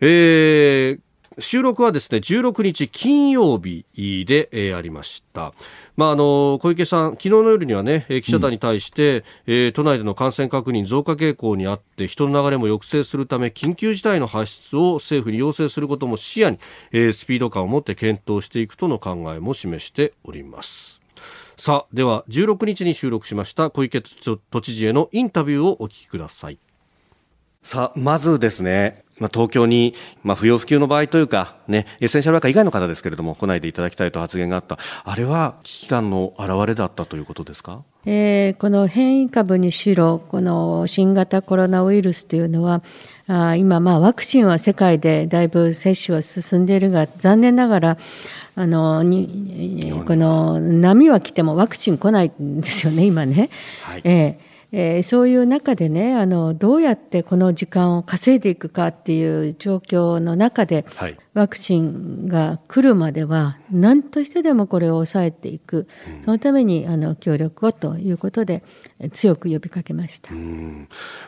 [0.00, 1.00] えー
[1.40, 3.84] 収録はですね16日金曜日
[4.26, 5.52] で、えー、ありました。
[5.96, 16.58] まあ、あの小池さん、昨日の夜にはね記者団に対して、うん、えー、都内での感染確認増加傾向にあって人の流れも抑制するため緊急事態の発出を政府に要請することも視野に、
[16.92, 21.00] えー、スピード感を持って検討していくとの考えも示しております。
[21.56, 26.58] さあでは16日に収録しました小池都知事へのインタビューをお聞きください。
[27.62, 29.94] さあまずですねまあ、東京に、
[30.24, 42.82] まあ、不要不急の場合というか、ね、エッセンシャルワーカー以外の方ですけれども、来ないでいただきたいと発言があった、あれは危機感の表れだったということですか、えー、この変異株にしろ、この新型コロナウイルスというのは、
[43.26, 47.98] あ今、まあ、ワクチンは世界でだいぶ接種は進んでいるが、残念ながら、
[48.56, 53.48] あのにこの波は来てもワクチン来ないんですよね、今ね。
[53.82, 68.64] はい、えーえー、そういう中でねあのどうやってこの時間を稼いでいくかっていう状況の中で、はい、ワクチンが来るまでは何としてでもこれを抑えていく、うん、そのためにあの協力をということで
[69.12, 70.32] 強く呼びかけました、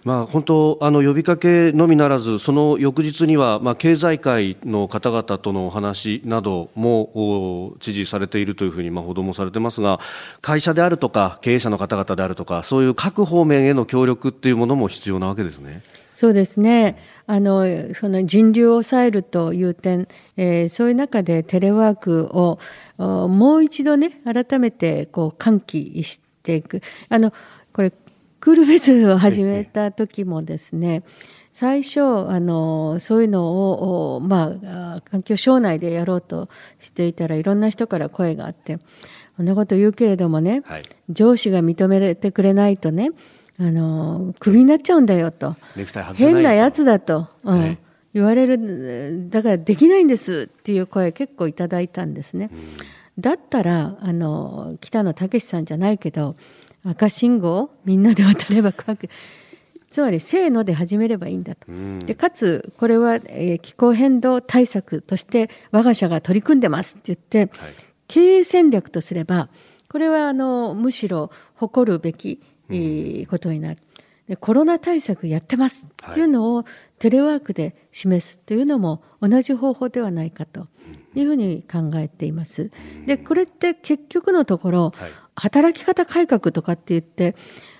[0.04, 10.00] まあ、本当あの呼びかけのみならずその翌日には、まあ、経済界の方々とのお話なども知事されているというふうに、まあ、報道もされてますが
[10.40, 15.82] 会社であるとか経営者の方々であるとかそういう各方面への協力っていうものも必要なわけですね。
[16.22, 16.98] そうですね。
[17.26, 20.06] あのその人流を抑えるという点、
[20.36, 22.60] えー、そういう中でテレワークを
[22.96, 26.80] もう一度ね改めてこう喚起していく。
[27.08, 27.32] あの
[27.72, 27.92] これ
[28.38, 31.02] クールフェスを始めた時もですね
[31.54, 36.48] 最初あのそういうのを、まあ、環境省内でやろうと
[36.78, 38.78] していたらいろんな人から声があって
[39.36, 43.08] こんなこと言うけれどもね、はい、上司が認めてくれないとね
[43.58, 45.56] あのクビになっちゃうんだよと。
[46.14, 47.78] 変なやつだと、うん、
[48.14, 52.50] 言われるだからできないんですっていう声結構いただいたんですね。
[53.18, 56.34] だったらあの北野武さんじゃないけど
[56.84, 59.08] 赤信号みんなで渡れば怖く
[59.90, 61.66] つまりせーので始めればいいんだと。
[62.06, 67.74] でかつこれは、えー、気候変動対策として我が社が取り組んでますって言って、はい、
[68.08, 69.48] 経営戦略とすれば
[69.90, 72.40] これはあのむしろ誇るべき
[72.72, 73.80] いいことになる。
[74.28, 75.86] でコロナ対策やってます。
[76.10, 76.64] っていうのを
[76.98, 80.68] テレワークで示すというのも同じ方法ではないかと
[81.14, 82.70] いうふうに考えています。
[83.06, 87.34] でこれって結局のところ、はい、働き方改革とかって言って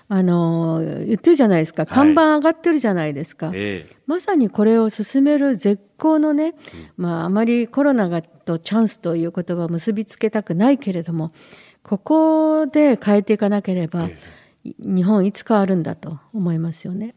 [0.09, 1.85] あの言ってるじゃないですか。
[1.85, 3.87] 看板上がってるじゃないですか、はいえ。
[3.89, 6.55] ー、まさにこれを進める絶好のね、
[6.97, 11.31] まあ、あまりコロナがとチャンスという言葉を結びつけたくないけれども
[11.81, 17.15] ここで変えていかなければ、えー日本いつ変わるんだと思いますよね。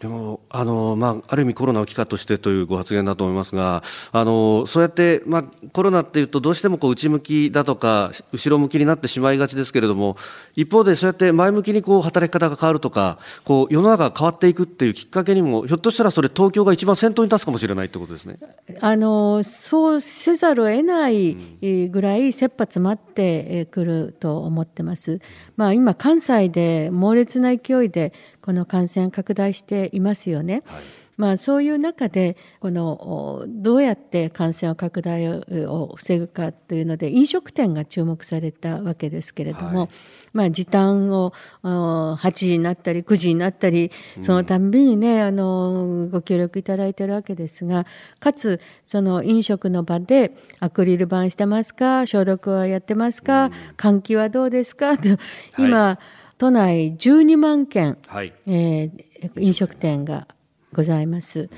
[0.00, 3.82] でもあの、まあ、ある意味コロナを機化としてというご発言だと思いますが
[4.12, 10.16] あのそうやって、まあ、コロナっていうとどうしてもこう内向きだとか後ろ向きになってしまいがちですけれども
[10.56, 18.38] 一方でそうやって前向きにこう働き方が変わるとかこう世の中が変わっていくっていうきっかけにもひょっとしたらそれ東京が一番先頭に立つかもしれないってことですね
[18.80, 21.36] あのそうせざるを得ない
[21.88, 25.20] ぐらい切羽詰まってくると思ってます。
[25.56, 30.62] まあ、今関西で猛烈な勢いでこの感染拡大していますよね。
[30.66, 30.82] はい。
[31.16, 39.88] まあ、そういう中でこのどうやって感染を拡大を防ぐかというので飲食店が注目されたわけですけれども、はい、
[40.32, 41.32] まあ、時短を
[41.62, 43.90] 8時になったり9時になったり
[44.22, 47.86] そのたんびにね、あのご協力いただいているわけですが
[48.18, 55.08] かつその飲食の場でアクリル板してますか消毒はやってますか、換気はどうですかと
[55.58, 56.24] 今、はい。
[56.36, 59.04] 都内12万件、はい、えー、
[59.36, 60.26] 飲食店が
[60.72, 61.48] ございます。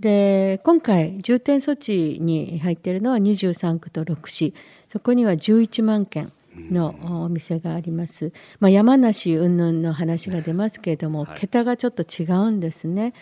[0.00, 4.54] で今回重点措置に入っているのは23区と6市
[4.88, 6.32] そこには11万件
[6.70, 6.94] の
[7.24, 8.32] お店があります。
[8.60, 13.12] まあ、山梨云々の話が出ますけれども、はい、桁がちょっと違うんですね。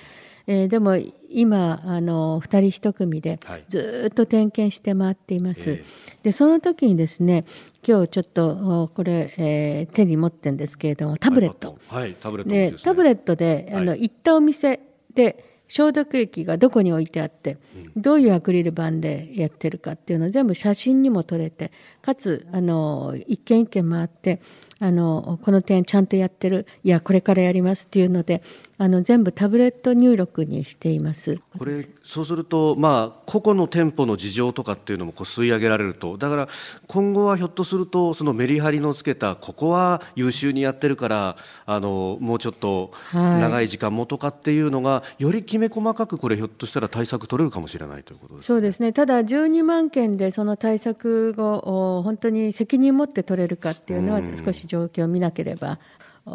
[0.49, 0.97] えー、でも
[1.28, 5.70] 今あの2人1組でずっと点検して回っています。
[5.70, 5.82] はい、
[6.22, 7.44] でその時にですね
[7.87, 12.51] 今日ちょっとこれ、えー、手に持ってるんですけれどもタブレット、はい、タブレット。
[12.51, 14.80] で、ね、タブレットであの、行ったお店
[15.14, 17.59] で消毒液がどこに置いてあって
[17.97, 21.72] どういうアクリル板でやってるかっていうのを全部写真にも撮れて
[22.03, 24.41] かつあの一軒一軒回って
[24.78, 28.43] あのこの点ちゃんとやってるいやこれからやりますっていうので
[28.78, 31.38] あの全部タブレット入力にしています。
[31.58, 36.18] これそうすると、まあ、個々の店舗の事情とかっていうのもこう吸い上げられると。
[36.18, 36.48] だから
[36.86, 48.92] 今後はひょっとするとそのメリハリのつけたここは優秀にやってるからあのもうちょっと長い時間もとかっていうのが、はい、よりきめ細かくこれひょっとしたら対策取れるかもしれないということです、ね、そうですね。
[48.92, 55.78] ただ12万件でその対策を本当に責任持って取れるかっていうのは少し状況を見なければ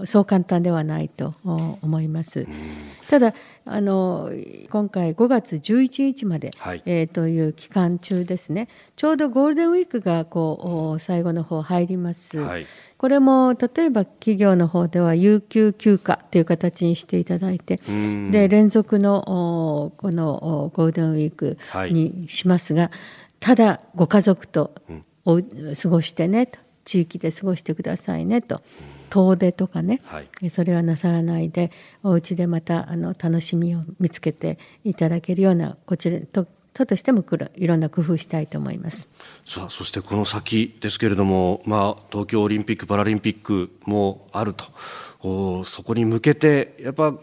[0.05, 2.47] そう簡単ではないと思います。
[3.09, 3.33] ただ
[3.65, 4.31] あの
[4.69, 12.39] 今回5月11日まで、はい、えー、という期間中ですねちょうどゴールデンウィークがこう最後の方入ります。
[12.39, 12.65] はい、
[12.97, 17.81] これも例えば企業の方では有給休暇という形にしていただいて
[18.31, 21.57] で連続のこのゴールデンウィーク
[21.91, 22.91] にしますが、はい、
[23.41, 24.73] ただご家族と
[25.25, 25.41] お
[25.81, 28.61] 過ごしてねと地域で過ごしてくださいねと。
[29.11, 31.69] 遠出とかね、はい、それはなさらないで
[32.01, 39.09] お家でまたあの楽しみを見つけていただけるようなこちらとととしてもいろんな工夫したいと思います。
[39.45, 44.63] さあそしてこの先ですけれども、まあ、東京オリンピック・パラリンピックもあると。
[45.23, 47.13] おそこに向けてやっぱ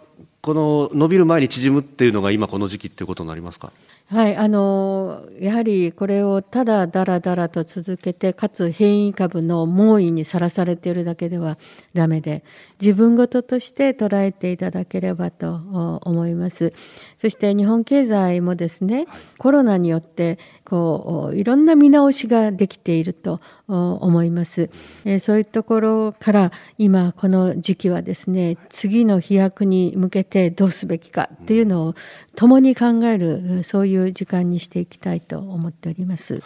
[0.42, 3.72] この伸びる前に縮むっていうのが今この時期っていうことになりますか？
[4.10, 11.58] はい、あのやはりこれをただだらだらと続けてかつ変異株の猛威にさらされているだけでは
[11.92, 12.42] だめで
[12.80, 16.72] 自分事として捉えていただければと思います。
[17.16, 19.06] そして日本経済もですね、
[19.38, 24.70] コロナによってこういろんな見直しができていると思います、
[25.04, 31.94] えそういうところから今この時期はですね次の飛躍に向けてどうすべきかっていうのを
[32.34, 36.42] 共に考えるそういう時間にしていきたいと思っております。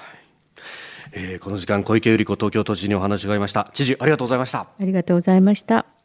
[1.14, 3.70] えー、この時間小池百合子東京都知事にお話を伺いました。
[3.74, 4.60] 知事ありがとうございました。
[4.60, 6.01] ありがとうございました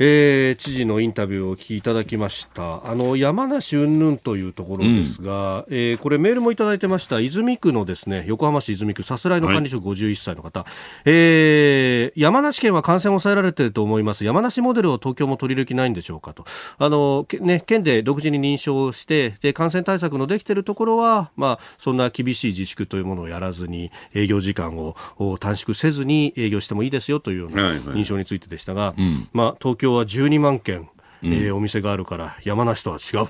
[0.00, 2.86] えー、知事のインタビューをお聞きいただきました。
[2.88, 7.18] あの山梨云々というところですが、うん、えー、これメールもいただいてました。
[7.20, 10.68] 泉区のですね横浜市泉区さすらいの管理職51歳の方、はい、
[11.04, 14.24] えー、山梨県は感染を抑えられていると思います。
[14.24, 16.44] 山梨モデルを東京も取り入れないんでしょうかと。
[16.78, 24.94] あの、ね、県で独自に認証してで感染対策のできているところは、まあ、そんな厳しい自粛というものをやらずに営業時間を
[25.38, 30.90] 短縮せずに営業してもいいですよというような認証についてでしたが、はいはいうん、まあ、東京京は12万件。
[31.22, 33.28] うん、えー、お店があるから山梨とは違う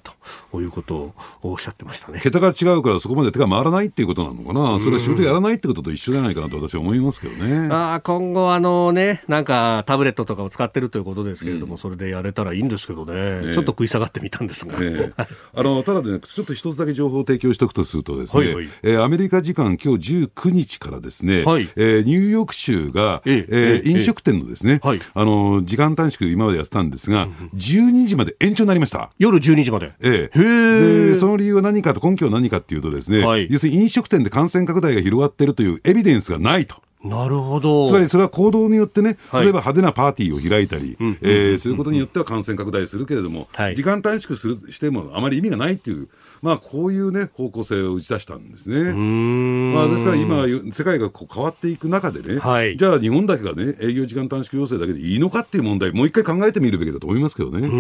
[0.51, 2.21] ということをおっしゃってましたね。
[2.23, 7.69] 桁が違うからそこまで手が回らないっていうことなのかな、それは仕事やらないってことと一緒じゃないかなと私は思いますけどね。
[7.71, 29.11] あ今後あのねなんかタブレットとかを使ってるということですけれども、うん、それでやれたらいいんですけどね、ねちょっと食い下がってみたんですが、ね、あのただねちょっと一つだけ情報を提供しておくとするとですね、はいはい、えー、アメリカ時間今日19日からですね、はい、えー、ニューヨーク州が、ええー、飲食店のですね、はい、あの時間短縮今までやってたんですが、うん、12時まで延長になりました。
[29.19, 29.93] 夜12時まで。
[30.03, 30.39] ええ。
[30.39, 36.77] へで、その理由は何かと、根拠は何かっていうとですね、はい、要するに飲食店で感染拡大が広がっているというエビデンスがないと。
[37.05, 37.89] なるほど。
[37.89, 46.09] つまりそれは行動によってね、例えば派手なパーティーを開いたり、えそういうことによっては感染拡大するけれども、はい、時間短縮するしてもあまり意味がないっていう、
[46.43, 48.93] まあ、こういう、ね、方向性を打ち出したんですね。
[48.93, 57.67] まあ、ですから今、世界がこう変わっていく中でね、はい、じゃあ日本だけがね、営業時間短縮要請だけでいいのかっていう問題、もう一回考えてみるべきだと思いますけどね。
[57.67, 57.71] う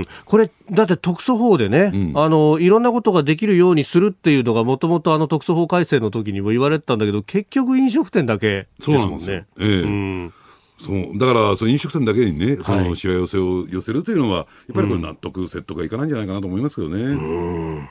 [0.00, 0.06] ん。
[0.24, 9.46] これ、だって特措法でね、うん、あの、いろんなことができるようにするっていうのが、もともとあの特措法改正の時にも言われてたんだけど、結局飲食店だけですもんね。
[9.58, 10.32] ええうん
[10.78, 17.88] そうだからその飲食店だけにね、そのしわ寄せを寄せるというのは、やっぱりこれ、納得、説得がいかないんじゃないかなと思いますけどね。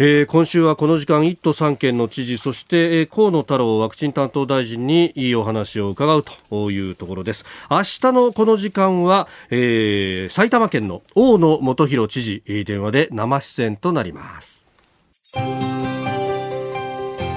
[0.00, 7.44] えー、今週はこの時間、1都3県の知事、そして、えー、河野太郎ワクチン担当大臣にいいお話を伺うというところです。
[7.68, 14.64] 明日のこの時間は、えー、埼玉県の大野元弘知事、電話で生出演となります。